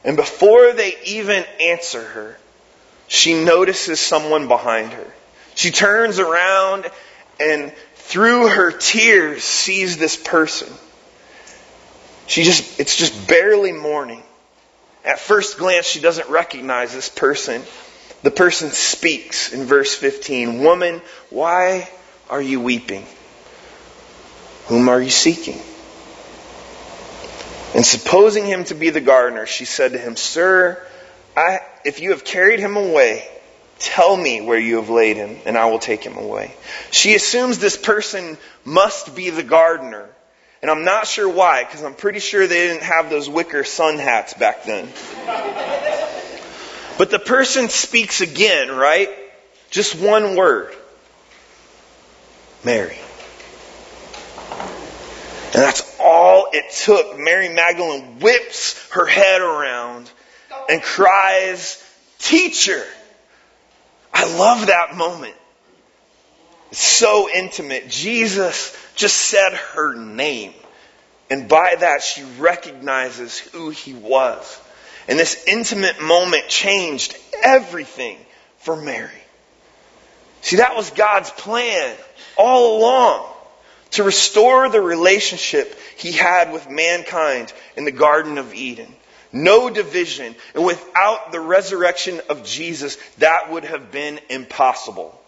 And 0.04 0.16
before 0.16 0.72
they 0.72 0.96
even 1.04 1.44
answer 1.61 2.02
her, 2.02 2.38
she 3.09 3.44
notices 3.44 4.00
someone 4.00 4.48
behind 4.48 4.92
her. 4.92 5.06
She 5.54 5.70
turns 5.70 6.18
around 6.18 6.90
and 7.38 7.72
through 7.94 8.48
her 8.48 8.72
tears 8.72 9.44
sees 9.44 9.98
this 9.98 10.16
person. 10.16 10.72
She 12.26 12.42
just, 12.42 12.80
it's 12.80 12.96
just 12.96 13.28
barely 13.28 13.72
morning. 13.72 14.22
At 15.04 15.20
first 15.20 15.59
glance, 15.59 15.87
she 15.87 16.00
doesn't 16.00 16.28
recognize 16.28 16.92
this 16.92 17.09
person 17.09 17.62
the 18.27 18.33
person 18.33 18.71
speaks 18.71 19.53
in 19.53 19.67
verse 19.67 19.95
15 19.95 20.59
Woman, 20.59 21.01
why 21.31 21.89
are 22.29 22.43
you 22.43 22.61
weeping? 22.61 23.07
Whom 24.67 24.89
are 24.89 25.01
you 25.01 25.11
seeking? 25.11 25.61
And 27.77 27.87
supposing 27.87 28.45
him 28.45 28.65
to 28.65 28.75
be 28.75 28.91
the 28.91 29.01
gardener, 29.01 29.47
she 29.47 29.65
said 29.65 29.93
to 29.93 29.99
him, 29.99 30.17
Sir, 30.17 30.85
I, 31.37 31.61
if 31.85 32.01
you 32.01 32.11
have 32.11 32.25
carried 32.25 32.59
him 32.59 32.77
away, 32.77 33.29
tell 33.79 34.17
me 34.17 34.41
where 34.41 34.59
you 34.59 34.77
have 34.77 34.91
laid 34.91 35.17
him, 35.17 35.39
and 35.47 35.57
I 35.57 35.67
will 35.67 35.79
take 35.79 36.03
him 36.03 36.17
away. 36.17 36.53
She 36.91 37.15
assumes 37.15 37.61
this 37.61 37.77
person 37.77 38.39
must 38.65 39.15
be 39.15 39.31
the 39.31 39.45
gardener. 39.45 40.09
And 40.62 40.69
I'm 40.69 40.85
not 40.85 41.07
sure 41.07 41.29
why, 41.29 41.62
because 41.62 41.85
I'm 41.85 41.95
pretty 41.95 42.19
sure 42.19 42.45
they 42.45 42.67
didn't 42.67 42.83
have 42.83 43.09
those 43.09 43.31
wicker 43.31 43.62
sun 43.62 43.99
hats 43.99 44.35
back 44.35 44.65
then. 44.65 44.89
But 46.98 47.11
the 47.11 47.18
person 47.18 47.68
speaks 47.68 48.20
again, 48.20 48.70
right? 48.70 49.11
Just 49.70 49.94
one 49.94 50.37
word. 50.37 50.74
Mary. 52.64 52.98
And 54.50 55.62
that's 55.62 55.96
all 56.00 56.48
it 56.52 56.72
took. 56.72 57.18
Mary 57.18 57.48
Magdalene 57.48 58.20
whips 58.20 58.90
her 58.90 59.06
head 59.06 59.40
around 59.40 60.11
and 60.68 60.82
cries, 60.82 61.82
Teacher! 62.18 62.85
I 64.12 64.37
love 64.37 64.66
that 64.66 64.96
moment. 64.96 65.35
It's 66.70 66.80
so 66.80 67.28
intimate. 67.32 67.88
Jesus 67.88 68.76
just 68.96 69.16
said 69.16 69.52
her 69.52 69.94
name. 69.94 70.54
And 71.30 71.48
by 71.48 71.76
that, 71.78 72.02
she 72.02 72.22
recognizes 72.38 73.38
who 73.38 73.70
he 73.70 73.94
was. 73.94 74.61
And 75.09 75.19
this 75.19 75.45
intimate 75.47 76.01
moment 76.03 76.49
changed 76.49 77.16
everything 77.42 78.19
for 78.59 78.77
Mary. 78.77 79.11
See, 80.42 80.57
that 80.57 80.77
was 80.77 80.90
God's 80.90 81.31
plan 81.31 81.97
all 82.37 82.79
along 82.79 83.33
to 83.92 84.03
restore 84.03 84.69
the 84.69 84.81
relationship 84.81 85.79
he 85.97 86.12
had 86.12 86.53
with 86.53 86.69
mankind 86.69 87.53
in 87.77 87.85
the 87.85 87.92
Garden 87.92 88.38
of 88.38 88.55
Eden. 88.55 88.92
No 89.33 89.71
division. 89.71 90.35
And 90.55 90.64
without 90.64 91.33
the 91.33 91.40
resurrection 91.40 92.21
of 92.29 92.45
Jesus, 92.45 92.97
that 93.19 93.51
would 93.51 93.64
have 93.64 93.90
been 93.90 94.21
impossible. 94.29 95.21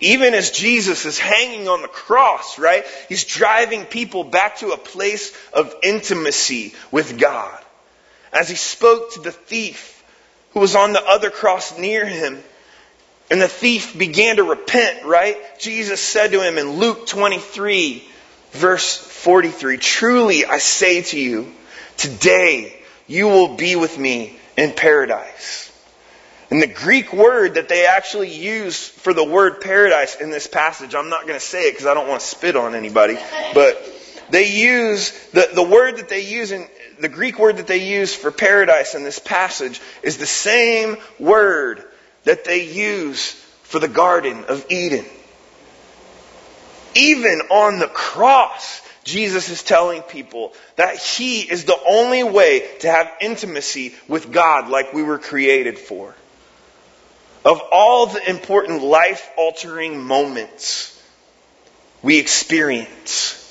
Even 0.00 0.34
as 0.34 0.50
Jesus 0.50 1.04
is 1.06 1.18
hanging 1.18 1.68
on 1.68 1.82
the 1.82 1.88
cross, 1.88 2.58
right? 2.58 2.84
He's 3.08 3.24
driving 3.24 3.84
people 3.84 4.24
back 4.24 4.58
to 4.58 4.72
a 4.72 4.76
place 4.76 5.32
of 5.52 5.74
intimacy 5.82 6.74
with 6.90 7.18
God. 7.18 7.58
As 8.32 8.48
he 8.48 8.56
spoke 8.56 9.12
to 9.12 9.20
the 9.20 9.32
thief 9.32 10.02
who 10.52 10.60
was 10.60 10.74
on 10.74 10.92
the 10.92 11.04
other 11.04 11.30
cross 11.30 11.78
near 11.78 12.06
him, 12.06 12.42
and 13.30 13.40
the 13.40 13.48
thief 13.48 13.96
began 13.96 14.36
to 14.36 14.44
repent, 14.44 15.04
right? 15.04 15.36
Jesus 15.58 16.00
said 16.00 16.32
to 16.32 16.46
him 16.46 16.58
in 16.58 16.72
Luke 16.72 17.06
23, 17.06 18.04
verse 18.50 18.96
43, 18.96 19.78
Truly 19.78 20.44
I 20.44 20.58
say 20.58 21.02
to 21.02 21.18
you, 21.18 21.52
today 21.96 22.78
you 23.06 23.28
will 23.28 23.56
be 23.56 23.76
with 23.76 23.98
me 23.98 24.38
in 24.56 24.72
paradise. 24.72 25.70
And 26.50 26.60
the 26.60 26.66
Greek 26.66 27.14
word 27.14 27.54
that 27.54 27.70
they 27.70 27.86
actually 27.86 28.30
use 28.30 28.86
for 28.86 29.14
the 29.14 29.24
word 29.24 29.62
paradise 29.62 30.16
in 30.16 30.30
this 30.30 30.46
passage, 30.46 30.94
I'm 30.94 31.08
not 31.08 31.22
going 31.26 31.38
to 31.38 31.44
say 31.44 31.68
it 31.68 31.72
because 31.72 31.86
I 31.86 31.94
don't 31.94 32.08
want 32.08 32.20
to 32.20 32.26
spit 32.26 32.56
on 32.56 32.74
anybody, 32.74 33.16
but 33.54 33.82
they 34.28 34.52
use, 34.52 35.12
the, 35.28 35.48
the 35.54 35.62
word 35.62 35.96
that 35.96 36.10
they 36.10 36.20
use 36.20 36.52
in, 36.52 36.68
the 37.02 37.08
Greek 37.08 37.38
word 37.38 37.56
that 37.56 37.66
they 37.66 37.88
use 37.88 38.14
for 38.14 38.30
paradise 38.30 38.94
in 38.94 39.04
this 39.04 39.18
passage 39.18 39.80
is 40.02 40.18
the 40.18 40.26
same 40.26 40.96
word 41.18 41.84
that 42.24 42.44
they 42.44 42.64
use 42.64 43.32
for 43.64 43.78
the 43.78 43.88
Garden 43.88 44.44
of 44.44 44.64
Eden. 44.70 45.04
Even 46.94 47.40
on 47.50 47.78
the 47.78 47.88
cross, 47.88 48.80
Jesus 49.02 49.48
is 49.48 49.62
telling 49.62 50.02
people 50.02 50.52
that 50.76 50.96
He 50.96 51.40
is 51.40 51.64
the 51.64 51.78
only 51.88 52.22
way 52.22 52.68
to 52.80 52.90
have 52.90 53.10
intimacy 53.20 53.94
with 54.06 54.30
God 54.30 54.68
like 54.68 54.92
we 54.92 55.02
were 55.02 55.18
created 55.18 55.78
for. 55.78 56.14
Of 57.44 57.60
all 57.72 58.06
the 58.06 58.30
important 58.30 58.82
life 58.82 59.28
altering 59.36 60.00
moments 60.00 60.88
we 62.02 62.18
experience, 62.18 63.41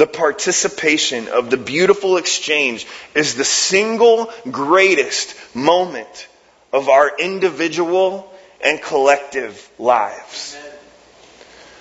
the 0.00 0.06
participation 0.06 1.28
of 1.28 1.50
the 1.50 1.58
beautiful 1.58 2.16
exchange 2.16 2.86
is 3.14 3.34
the 3.34 3.44
single 3.44 4.32
greatest 4.50 5.36
moment 5.54 6.26
of 6.72 6.88
our 6.88 7.18
individual 7.18 8.32
and 8.64 8.80
collective 8.80 9.70
lives. 9.78 10.56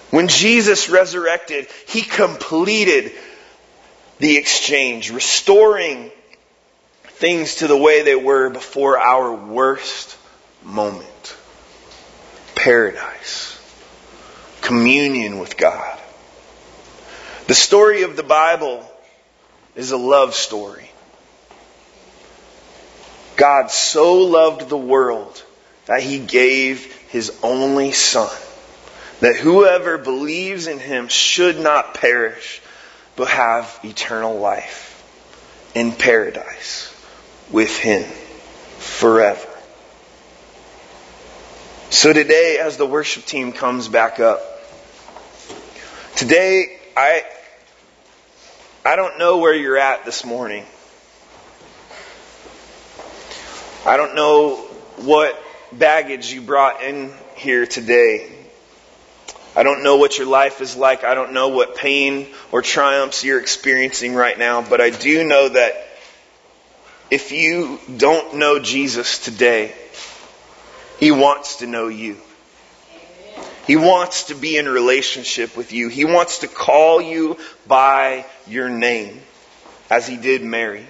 When 0.09 0.27
Jesus 0.27 0.89
resurrected, 0.89 1.67
He 1.87 2.01
completed 2.01 3.13
the 4.17 4.35
exchange, 4.35 5.11
restoring 5.11 6.11
things 7.05 7.55
to 7.55 7.67
the 7.67 7.77
way 7.77 8.01
they 8.01 8.17
were 8.17 8.49
before 8.49 8.99
our 8.99 9.33
worst 9.33 10.17
moment. 10.61 11.37
Paradise. 12.53 13.57
Communion 14.59 15.39
with 15.39 15.55
God. 15.55 15.99
The 17.49 17.55
story 17.55 18.03
of 18.03 18.15
the 18.15 18.21
Bible 18.21 18.85
is 19.75 19.89
a 19.89 19.97
love 19.97 20.35
story. 20.35 20.87
God 23.37 23.71
so 23.71 24.19
loved 24.19 24.69
the 24.69 24.77
world 24.77 25.43
that 25.87 26.03
he 26.03 26.19
gave 26.19 26.85
his 27.07 27.35
only 27.41 27.91
son, 27.91 28.29
that 29.21 29.35
whoever 29.35 29.97
believes 29.97 30.67
in 30.67 30.77
him 30.77 31.07
should 31.07 31.59
not 31.59 31.95
perish, 31.95 32.61
but 33.15 33.29
have 33.29 33.79
eternal 33.83 34.37
life 34.37 35.03
in 35.73 35.91
paradise 35.91 36.93
with 37.49 37.75
him 37.79 38.03
forever. 38.77 39.49
So 41.89 42.13
today, 42.13 42.59
as 42.59 42.77
the 42.77 42.85
worship 42.85 43.25
team 43.25 43.53
comes 43.53 43.87
back 43.87 44.19
up, 44.19 44.39
today 46.15 46.75
I 46.95 47.23
I 48.85 48.95
don't 48.95 49.19
know 49.19 49.39
where 49.39 49.53
you're 49.53 49.77
at 49.77 50.05
this 50.05 50.23
morning. 50.23 50.65
I 53.85 53.97
don't 53.97 54.15
know 54.15 54.55
what 54.97 55.41
baggage 55.73 56.31
you 56.31 56.41
brought 56.41 56.81
in 56.81 57.11
here 57.35 57.65
today. 57.65 58.31
I 59.53 59.63
don't 59.63 59.83
know 59.83 59.97
what 59.97 60.17
your 60.17 60.27
life 60.27 60.61
is 60.61 60.77
like. 60.77 61.03
I 61.03 61.13
don't 61.13 61.33
know 61.33 61.49
what 61.49 61.75
pain 61.75 62.27
or 62.53 62.61
triumphs 62.61 63.23
you're 63.25 63.41
experiencing 63.41 64.15
right 64.15 64.39
now, 64.39 64.61
but 64.61 64.79
I 64.79 64.91
do 64.91 65.25
know 65.27 65.49
that 65.49 65.87
if 67.11 67.33
you 67.33 67.79
don't 67.97 68.35
know 68.35 68.59
Jesus 68.59 69.19
today, 69.19 69.73
He 70.99 71.11
wants 71.11 71.57
to 71.57 71.67
know 71.67 71.89
you. 71.89 72.17
He 73.69 73.75
wants 73.75 74.23
to 74.23 74.35
be 74.35 74.57
in 74.57 74.67
relationship 74.67 75.55
with 75.55 75.73
you. 75.73 75.89
He 75.89 76.03
wants 76.03 76.39
to 76.39 76.47
call 76.47 77.01
you 77.01 77.37
by 77.67 78.25
your 78.47 78.67
name, 78.67 79.21
as 79.89 80.07
He 80.07 80.17
did 80.17 80.43
Mary 80.43 80.85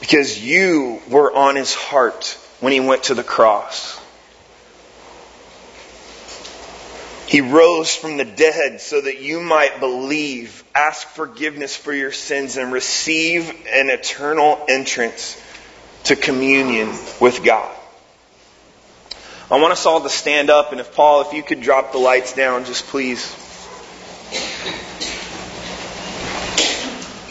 because 0.00 0.42
you 0.42 1.00
were 1.08 1.32
on 1.32 1.56
his 1.56 1.74
heart 1.74 2.38
when 2.60 2.72
he 2.72 2.80
went 2.80 3.04
to 3.04 3.14
the 3.14 3.22
cross. 3.22 4.00
He 7.26 7.42
rose 7.42 7.94
from 7.94 8.16
the 8.16 8.24
dead 8.24 8.80
so 8.80 9.00
that 9.00 9.20
you 9.20 9.40
might 9.40 9.78
believe, 9.78 10.64
ask 10.74 11.06
forgiveness 11.06 11.76
for 11.76 11.92
your 11.92 12.10
sins, 12.10 12.56
and 12.56 12.72
receive 12.72 13.48
an 13.70 13.88
eternal 13.88 14.64
entrance 14.68 15.40
to 16.04 16.16
communion 16.16 16.88
with 17.20 17.44
God. 17.44 17.76
I 19.50 19.58
want 19.58 19.72
us 19.72 19.84
all 19.84 20.00
to 20.00 20.08
stand 20.08 20.48
up, 20.48 20.70
and 20.70 20.80
if 20.80 20.94
Paul, 20.94 21.22
if 21.22 21.32
you 21.32 21.42
could 21.42 21.60
drop 21.60 21.90
the 21.90 21.98
lights 21.98 22.34
down, 22.34 22.64
just 22.66 22.86
please. 22.86 23.36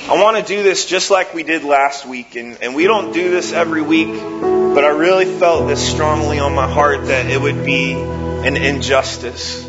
I 0.09 0.21
want 0.21 0.35
to 0.35 0.43
do 0.43 0.61
this 0.61 0.85
just 0.85 1.11
like 1.11 1.33
we 1.33 1.43
did 1.43 1.63
last 1.63 2.05
week, 2.05 2.35
and, 2.35 2.57
and 2.61 2.75
we 2.75 2.83
don't 2.85 3.13
do 3.13 3.31
this 3.31 3.53
every 3.53 3.81
week, 3.81 4.09
but 4.09 4.83
I 4.83 4.89
really 4.89 5.25
felt 5.39 5.69
this 5.69 5.87
strongly 5.89 6.39
on 6.39 6.53
my 6.53 6.67
heart 6.67 7.05
that 7.05 7.27
it 7.27 7.39
would 7.39 7.63
be 7.63 7.93
an 7.93 8.57
injustice 8.57 9.65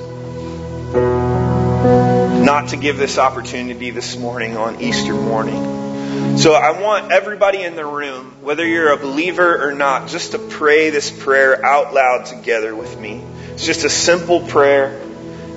not 2.51 2.71
to 2.71 2.77
give 2.77 2.99
this 2.99 3.17
opportunity 3.17 3.91
this 3.91 4.17
morning 4.17 4.57
on 4.57 4.81
Easter 4.81 5.15
morning. 5.15 5.90
So 6.37 6.55
I 6.55 6.81
want 6.81 7.13
everybody 7.13 7.63
in 7.63 7.77
the 7.77 7.85
room, 7.85 8.37
whether 8.41 8.67
you're 8.67 8.93
a 8.93 8.97
believer 8.97 9.69
or 9.69 9.73
not, 9.75 10.09
just 10.09 10.33
to 10.33 10.39
pray 10.39 10.89
this 10.89 11.11
prayer 11.11 11.63
out 11.63 11.93
loud 11.93 12.25
together 12.25 12.75
with 12.75 12.99
me. 12.99 13.23
It's 13.53 13.67
just 13.67 13.85
a 13.85 13.91
simple 13.91 14.41
prayer, 14.41 15.03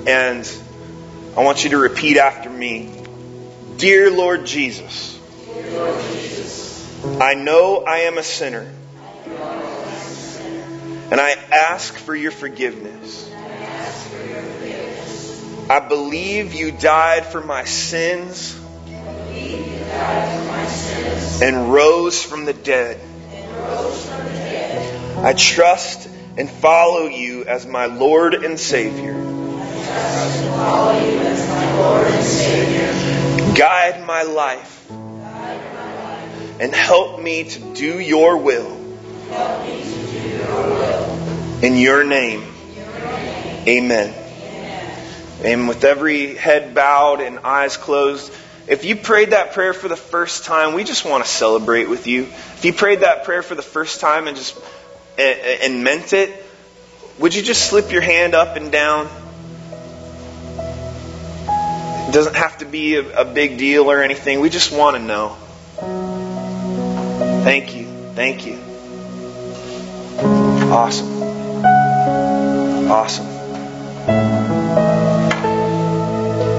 and 0.06 0.46
I 1.36 1.42
want 1.42 1.64
you 1.64 1.70
to 1.70 1.78
repeat 1.78 2.18
after 2.18 2.50
me. 2.50 2.92
Dear 3.78 4.10
Lord 4.10 4.44
Jesus, 4.44 5.18
I 7.18 7.34
know 7.34 7.84
I 7.86 8.00
am 8.00 8.18
a 8.18 8.22
sinner, 8.22 8.70
and 11.10 11.20
I 11.20 11.30
ask 11.50 11.94
for 11.94 12.14
your 12.14 12.30
forgiveness. 12.30 13.30
I 15.70 15.80
believe 15.80 16.54
you 16.54 16.72
died 16.72 17.24
for 17.24 17.40
my 17.40 17.64
sins 17.64 18.60
and 21.42 21.72
rose 21.72 22.22
from 22.22 22.44
the 22.44 22.52
dead. 22.52 23.00
I 25.18 25.32
trust 25.32 26.08
and 26.36 26.50
follow 26.50 27.06
you 27.06 27.44
as 27.44 27.66
my 27.66 27.86
Lord 27.86 28.34
and 28.34 28.58
Savior. 28.58 29.14
Guide 33.54 34.06
my 34.06 34.22
life 34.22 34.90
and 36.60 36.74
help 36.74 37.20
me 37.20 37.44
to 37.44 37.74
do 37.74 37.98
your 37.98 38.36
will. 38.36 38.72
In 41.62 41.76
your 41.76 42.04
name. 42.04 42.44
Amen. 43.66 44.14
And 45.42 45.68
with 45.68 45.84
every 45.84 46.34
head 46.34 46.74
bowed 46.74 47.20
and 47.20 47.40
eyes 47.40 47.76
closed, 47.76 48.32
if 48.66 48.84
you 48.84 48.96
prayed 48.96 49.30
that 49.30 49.52
prayer 49.52 49.74
for 49.74 49.88
the 49.88 49.96
first 49.96 50.44
time, 50.44 50.74
we 50.74 50.84
just 50.84 51.04
want 51.04 51.22
to 51.24 51.30
celebrate 51.30 51.88
with 51.88 52.06
you. 52.06 52.22
If 52.22 52.64
you 52.64 52.72
prayed 52.72 53.00
that 53.00 53.24
prayer 53.24 53.42
for 53.42 53.54
the 53.54 53.62
first 53.62 54.00
time 54.00 54.26
and 54.26 54.36
just 54.36 54.58
and 55.18 55.84
meant 55.84 56.12
it, 56.12 56.44
would 57.18 57.34
you 57.34 57.42
just 57.42 57.68
slip 57.68 57.92
your 57.92 58.00
hand 58.00 58.34
up 58.34 58.56
and 58.56 58.72
down? 58.72 59.08
It 62.08 62.12
doesn't 62.12 62.36
have 62.36 62.58
to 62.58 62.64
be 62.64 62.96
a, 62.96 63.20
a 63.20 63.24
big 63.24 63.58
deal 63.58 63.90
or 63.90 64.02
anything. 64.02 64.40
We 64.40 64.48
just 64.48 64.72
want 64.72 64.96
to 64.96 65.02
know. 65.02 65.36
Thank 67.44 67.74
you. 67.74 67.86
Thank 68.14 68.46
you. 68.46 68.58
Awesome. 70.72 71.22
Awesome. 72.90 73.26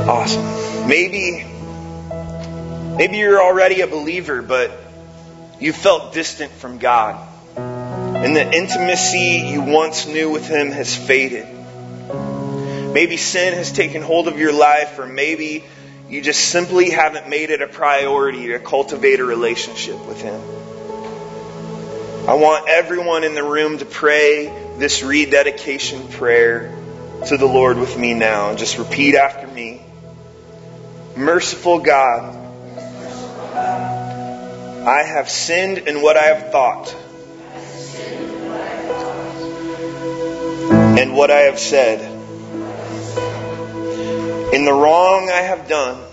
Awesome. 0.07 0.87
Maybe 0.87 1.54
maybe 2.97 3.17
you're 3.17 3.41
already 3.41 3.81
a 3.81 3.87
believer, 3.87 4.41
but 4.41 4.71
you 5.59 5.73
felt 5.73 6.13
distant 6.13 6.51
from 6.51 6.77
God. 6.77 7.27
And 7.57 8.35
the 8.35 8.53
intimacy 8.53 9.43
you 9.45 9.61
once 9.61 10.07
knew 10.07 10.29
with 10.29 10.47
Him 10.47 10.71
has 10.71 10.95
faded. 10.95 11.47
Maybe 12.93 13.17
sin 13.17 13.53
has 13.53 13.71
taken 13.71 14.01
hold 14.01 14.27
of 14.27 14.39
your 14.39 14.53
life, 14.53 14.99
or 14.99 15.05
maybe 15.05 15.65
you 16.09 16.21
just 16.21 16.49
simply 16.49 16.89
haven't 16.89 17.29
made 17.29 17.49
it 17.49 17.61
a 17.61 17.67
priority 17.67 18.47
to 18.47 18.59
cultivate 18.59 19.19
a 19.19 19.25
relationship 19.25 20.05
with 20.05 20.21
Him. 20.21 20.41
I 22.27 22.35
want 22.35 22.67
everyone 22.67 23.23
in 23.23 23.35
the 23.35 23.43
room 23.43 23.77
to 23.77 23.85
pray 23.85 24.45
this 24.77 25.03
rededication 25.03 26.07
prayer 26.07 26.75
to 27.27 27.37
the 27.37 27.45
Lord 27.45 27.77
with 27.77 27.97
me 27.97 28.13
now. 28.13 28.49
And 28.49 28.57
just 28.57 28.77
repeat 28.77 29.15
after 29.15 29.47
me. 29.47 29.81
Merciful 31.15 31.79
God, 31.79 32.44
I 34.87 35.01
have 35.01 35.31
sinned 35.31 35.79
in 35.79 36.03
what 36.03 36.15
I 36.15 36.25
have 36.25 36.51
thought 36.51 36.95
and 40.99 41.15
what 41.15 41.31
I 41.31 41.39
have 41.41 41.57
said. 41.57 42.01
In 44.53 44.63
the 44.63 44.73
wrong 44.73 45.31
I 45.31 45.41
have 45.41 45.67
done, 45.67 46.03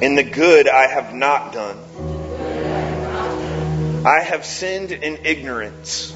in 0.00 0.14
the 0.14 0.22
good 0.22 0.68
I 0.68 0.86
have 0.86 1.12
not 1.12 1.52
done. 1.52 1.76
I 4.06 4.20
have 4.22 4.46
sinned 4.46 4.90
in 4.90 5.26
ignorance. 5.26 6.14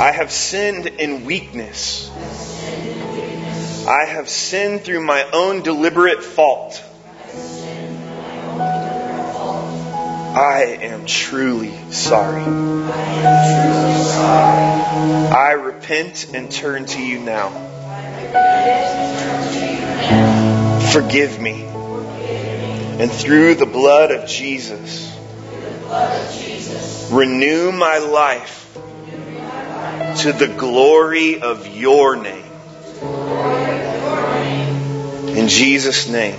I 0.00 0.10
have 0.10 0.32
sinned 0.32 0.86
in 0.88 1.24
weakness. 1.24 2.10
I 3.86 4.04
have 4.06 4.28
sinned 4.28 4.82
through 4.82 5.04
my 5.04 5.22
own 5.32 5.62
deliberate 5.62 6.24
fault. 6.24 6.82
I 10.32 10.78
am 10.80 11.06
truly 11.06 11.74
sorry. 11.92 12.42
I 15.32 15.52
repent 15.52 16.32
and 16.34 16.50
turn 16.50 16.86
to 16.86 17.02
you 17.02 17.18
now. 17.18 17.50
Forgive 20.92 21.40
me. 21.40 21.64
And 21.64 23.10
through 23.10 23.56
the 23.56 23.66
blood 23.66 24.12
of 24.12 24.28
Jesus, 24.28 25.10
Renew 27.10 27.72
my 27.72 27.98
life 27.98 28.72
to 30.18 30.32
the 30.32 30.46
glory 30.46 31.40
of 31.40 31.66
your 31.66 32.14
name. 32.14 32.44
In 35.36 35.48
Jesus' 35.48 36.08
name. 36.08 36.38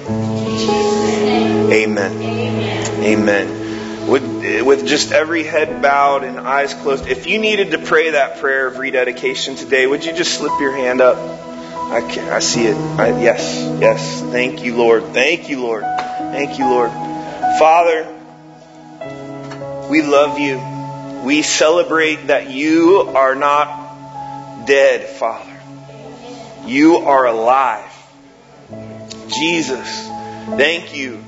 Amen. 1.71 2.21
Amen. 3.03 3.47
With, 3.51 3.60
Uh, 4.41 4.65
with 4.65 4.87
just 4.87 5.11
every 5.11 5.43
head 5.43 5.83
bowed 5.83 6.23
and 6.23 6.39
eyes 6.39 6.73
closed, 6.73 7.05
if 7.05 7.27
you 7.27 7.37
needed 7.37 7.71
to 7.71 7.77
pray 7.77 8.09
that 8.09 8.39
prayer 8.39 8.65
of 8.65 8.79
rededication 8.79 9.55
today, 9.55 9.85
would 9.85 10.03
you 10.03 10.13
just 10.13 10.33
slip 10.33 10.59
your 10.59 10.75
hand 10.75 10.99
up? 10.99 11.17
I, 11.17 12.01
can, 12.01 12.27
I 12.33 12.39
see 12.39 12.65
it. 12.65 12.75
I, 12.75 13.21
yes, 13.21 13.55
yes. 13.79 14.21
Thank 14.21 14.63
you, 14.63 14.75
Lord. 14.75 15.03
Thank 15.13 15.47
you, 15.47 15.61
Lord. 15.61 15.83
Thank 15.83 16.57
you, 16.57 16.65
Lord. 16.65 16.89
Father, 17.59 18.07
we 19.91 20.01
love 20.01 20.39
you. 20.39 20.59
We 21.23 21.43
celebrate 21.43 22.27
that 22.27 22.49
you 22.49 23.11
are 23.15 23.35
not 23.35 24.65
dead, 24.65 25.07
Father. 25.07 25.61
You 26.65 26.95
are 26.97 27.27
alive. 27.27 27.91
Jesus, 29.27 30.07
thank 30.07 30.95
you 30.95 31.23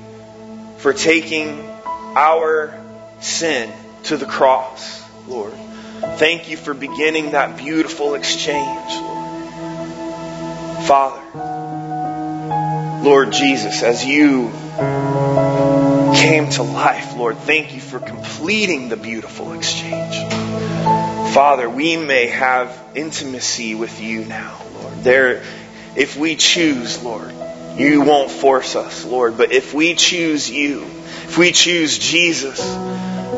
for 0.78 0.92
taking 0.92 1.60
our 2.16 2.83
sin 3.20 3.72
to 4.04 4.16
the 4.16 4.26
cross, 4.26 5.02
Lord. 5.26 5.54
Thank 6.18 6.48
you 6.50 6.56
for 6.56 6.74
beginning 6.74 7.32
that 7.32 7.56
beautiful 7.56 8.14
exchange, 8.14 8.90
Lord. 8.92 9.14
Father, 10.86 11.22
Lord 13.02 13.32
Jesus, 13.32 13.82
as 13.82 14.04
you 14.04 14.50
came 16.14 16.50
to 16.50 16.62
life, 16.62 17.16
Lord, 17.16 17.38
thank 17.38 17.74
you 17.74 17.80
for 17.80 17.98
completing 17.98 18.88
the 18.88 18.96
beautiful 18.96 19.52
exchange. 19.52 20.16
Father, 21.34 21.68
we 21.68 21.96
may 21.96 22.26
have 22.28 22.78
intimacy 22.94 23.74
with 23.74 24.00
you 24.00 24.24
now, 24.24 24.60
Lord. 24.80 24.94
There, 25.02 25.42
if 25.96 26.16
we 26.16 26.36
choose, 26.36 27.02
Lord, 27.02 27.32
you 27.76 28.02
won't 28.02 28.30
force 28.30 28.76
us, 28.76 29.04
Lord, 29.04 29.36
but 29.36 29.52
if 29.52 29.74
we 29.74 29.94
choose 29.94 30.48
you, 30.50 30.82
if 30.82 31.36
we 31.36 31.50
choose 31.50 31.98
Jesus, 31.98 32.60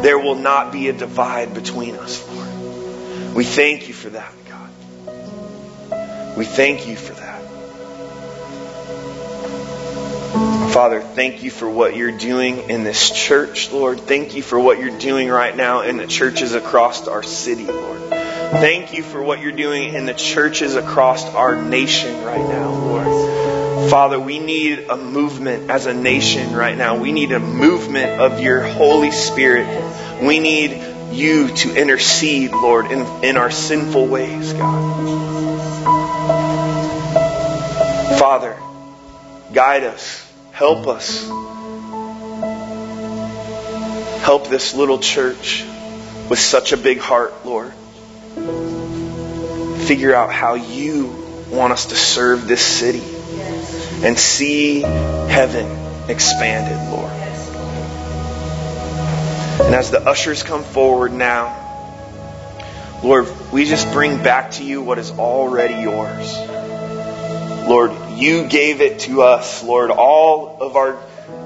there 0.03 0.18
will 0.18 0.35
not 0.35 0.72
be 0.72 0.88
a 0.88 0.92
divide 0.92 1.55
between 1.55 1.94
us, 1.96 2.27
Lord. 2.29 3.35
We 3.35 3.44
thank 3.44 3.88
you 3.88 3.94
for 3.94 4.11
that, 4.11 4.33
God. 4.49 6.37
We 6.37 6.44
thank 6.44 6.87
you 6.87 6.96
for 6.96 7.14
that. 7.14 7.42
Father, 10.72 11.01
thank 11.01 11.42
you 11.42 11.51
for 11.51 11.70
what 11.70 11.96
you're 11.96 12.18
doing 12.18 12.68
in 12.68 12.85
this 12.85 13.11
church, 13.11 13.72
Lord. 13.72 14.01
Thank 14.01 14.37
you 14.37 14.42
for 14.42 14.61
what 14.61 14.79
you're 14.79 14.99
doing 14.99 15.31
right 15.31 15.57
now 15.57 15.81
in 15.81 15.96
the 15.96 16.07
churches 16.07 16.53
across 16.55 17.09
our 17.09 17.22
city, 17.22 17.64
Lord. 17.64 18.11
Thank 18.11 18.92
you 18.92 19.03
for 19.03 19.22
what 19.22 19.40
you're 19.40 19.53
doing 19.53 19.94
in 19.94 20.05
the 20.05 20.12
churches 20.12 20.77
across 20.77 21.25
our 21.25 21.62
nation 21.62 22.22
right 22.22 22.46
now, 22.46 22.70
Lord. 22.70 23.36
Father, 23.90 24.18
we 24.18 24.38
need 24.38 24.87
a 24.88 24.96
movement 24.96 25.70
as 25.70 25.87
a 25.87 25.94
nation 25.94 26.53
right 26.53 26.77
now. 26.77 26.99
We 26.99 27.12
need 27.12 27.33
a 27.33 27.40
movement 27.40 28.20
of 28.20 28.40
your 28.40 28.62
Holy 28.62 29.11
Spirit. 29.11 29.66
We 30.22 30.40
need 30.40 30.83
you 31.12 31.49
to 31.49 31.75
intercede, 31.75 32.53
Lord, 32.53 32.87
in, 32.87 33.07
in 33.25 33.37
our 33.37 33.51
sinful 33.51 34.07
ways, 34.09 34.53
God. 34.53 35.07
Father, 38.18 38.59
guide 39.53 39.85
us 39.85 40.27
Help 40.57 40.87
us. 40.87 41.29
Help 44.22 44.49
this 44.49 44.72
little 44.72 44.99
church 44.99 45.66
with 46.30 46.39
such 46.39 46.72
a 46.72 46.78
big 46.78 46.99
heart, 46.99 47.45
Lord. 47.45 47.74
Figure 49.82 50.14
out 50.14 50.32
how 50.32 50.55
you 50.55 51.45
want 51.51 51.74
us 51.74 51.84
to 51.87 51.95
serve 51.95 52.49
this 52.49 52.64
city 52.64 53.03
and 54.05 54.18
see 54.18 54.80
heaven 54.80 55.66
expanded, 56.09 56.76
Lord. 56.90 57.12
And 59.66 59.74
as 59.74 59.90
the 59.90 60.01
ushers 60.01 60.42
come 60.42 60.62
forward 60.62 61.12
now, 61.12 61.64
Lord, 63.03 63.26
we 63.53 63.64
just 63.64 63.90
bring 63.92 64.22
back 64.22 64.53
to 64.53 64.64
you 64.64 64.82
what 64.82 64.99
is 64.99 65.11
already 65.11 65.74
yours. 65.82 66.36
Lord, 67.68 67.92
you 68.12 68.47
gave 68.47 68.80
it 68.80 69.01
to 69.01 69.22
us, 69.22 69.62
Lord, 69.62 69.90
all 69.90 70.59
of 70.61 70.76
our 70.76 70.99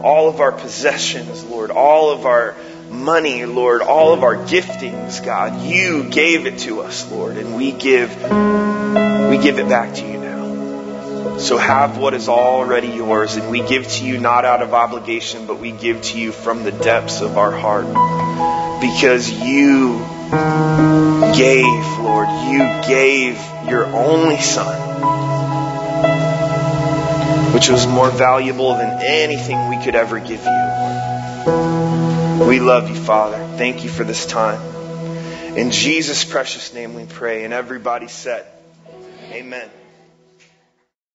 all 0.02 0.28
of 0.28 0.40
our 0.40 0.52
possessions, 0.52 1.44
Lord, 1.44 1.70
all 1.70 2.10
of 2.10 2.26
our 2.26 2.56
money, 2.90 3.44
Lord, 3.46 3.82
all 3.82 4.12
of 4.12 4.22
our 4.22 4.36
giftings, 4.36 5.24
God, 5.24 5.62
you 5.62 6.04
gave 6.04 6.46
it 6.46 6.58
to 6.60 6.80
us, 6.82 7.10
Lord, 7.10 7.36
and 7.36 7.56
we 7.56 7.72
give 7.72 8.14
we 8.16 9.38
give 9.38 9.58
it 9.58 9.68
back 9.68 9.94
to 9.94 10.06
you. 10.06 10.19
So 11.40 11.56
have 11.56 11.96
what 11.96 12.12
is 12.12 12.28
already 12.28 12.88
yours, 12.88 13.36
and 13.36 13.50
we 13.50 13.62
give 13.66 13.88
to 13.88 14.04
you 14.04 14.18
not 14.20 14.44
out 14.44 14.60
of 14.60 14.74
obligation, 14.74 15.46
but 15.46 15.58
we 15.58 15.72
give 15.72 16.02
to 16.02 16.18
you 16.18 16.32
from 16.32 16.64
the 16.64 16.70
depths 16.70 17.22
of 17.22 17.38
our 17.38 17.50
heart. 17.50 17.86
Because 18.82 19.30
you 19.30 19.98
gave, 21.34 21.98
Lord, 21.98 22.28
you 22.50 22.58
gave 22.86 23.40
your 23.68 23.86
only 23.86 24.38
Son, 24.38 24.76
which 27.54 27.70
was 27.70 27.86
more 27.86 28.10
valuable 28.10 28.74
than 28.74 29.00
anything 29.02 29.70
we 29.70 29.82
could 29.82 29.94
ever 29.94 30.18
give 30.18 30.44
you. 30.44 30.70
We 32.46 32.60
love 32.60 32.90
you, 32.90 32.96
Father. 32.96 33.38
Thank 33.56 33.82
you 33.82 33.88
for 33.88 34.04
this 34.04 34.26
time. 34.26 34.60
In 35.56 35.70
Jesus' 35.70 36.22
precious 36.22 36.74
name 36.74 36.94
we 36.94 37.06
pray. 37.06 37.44
And 37.44 37.54
everybody 37.54 38.08
said, 38.08 38.46
Amen. 39.32 39.70